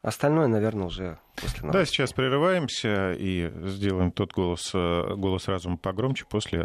[0.00, 1.72] Остальное, наверное, уже после новостей.
[1.72, 6.54] Да, сейчас прерываемся и сделаем тот голос, э, голос разума погромче после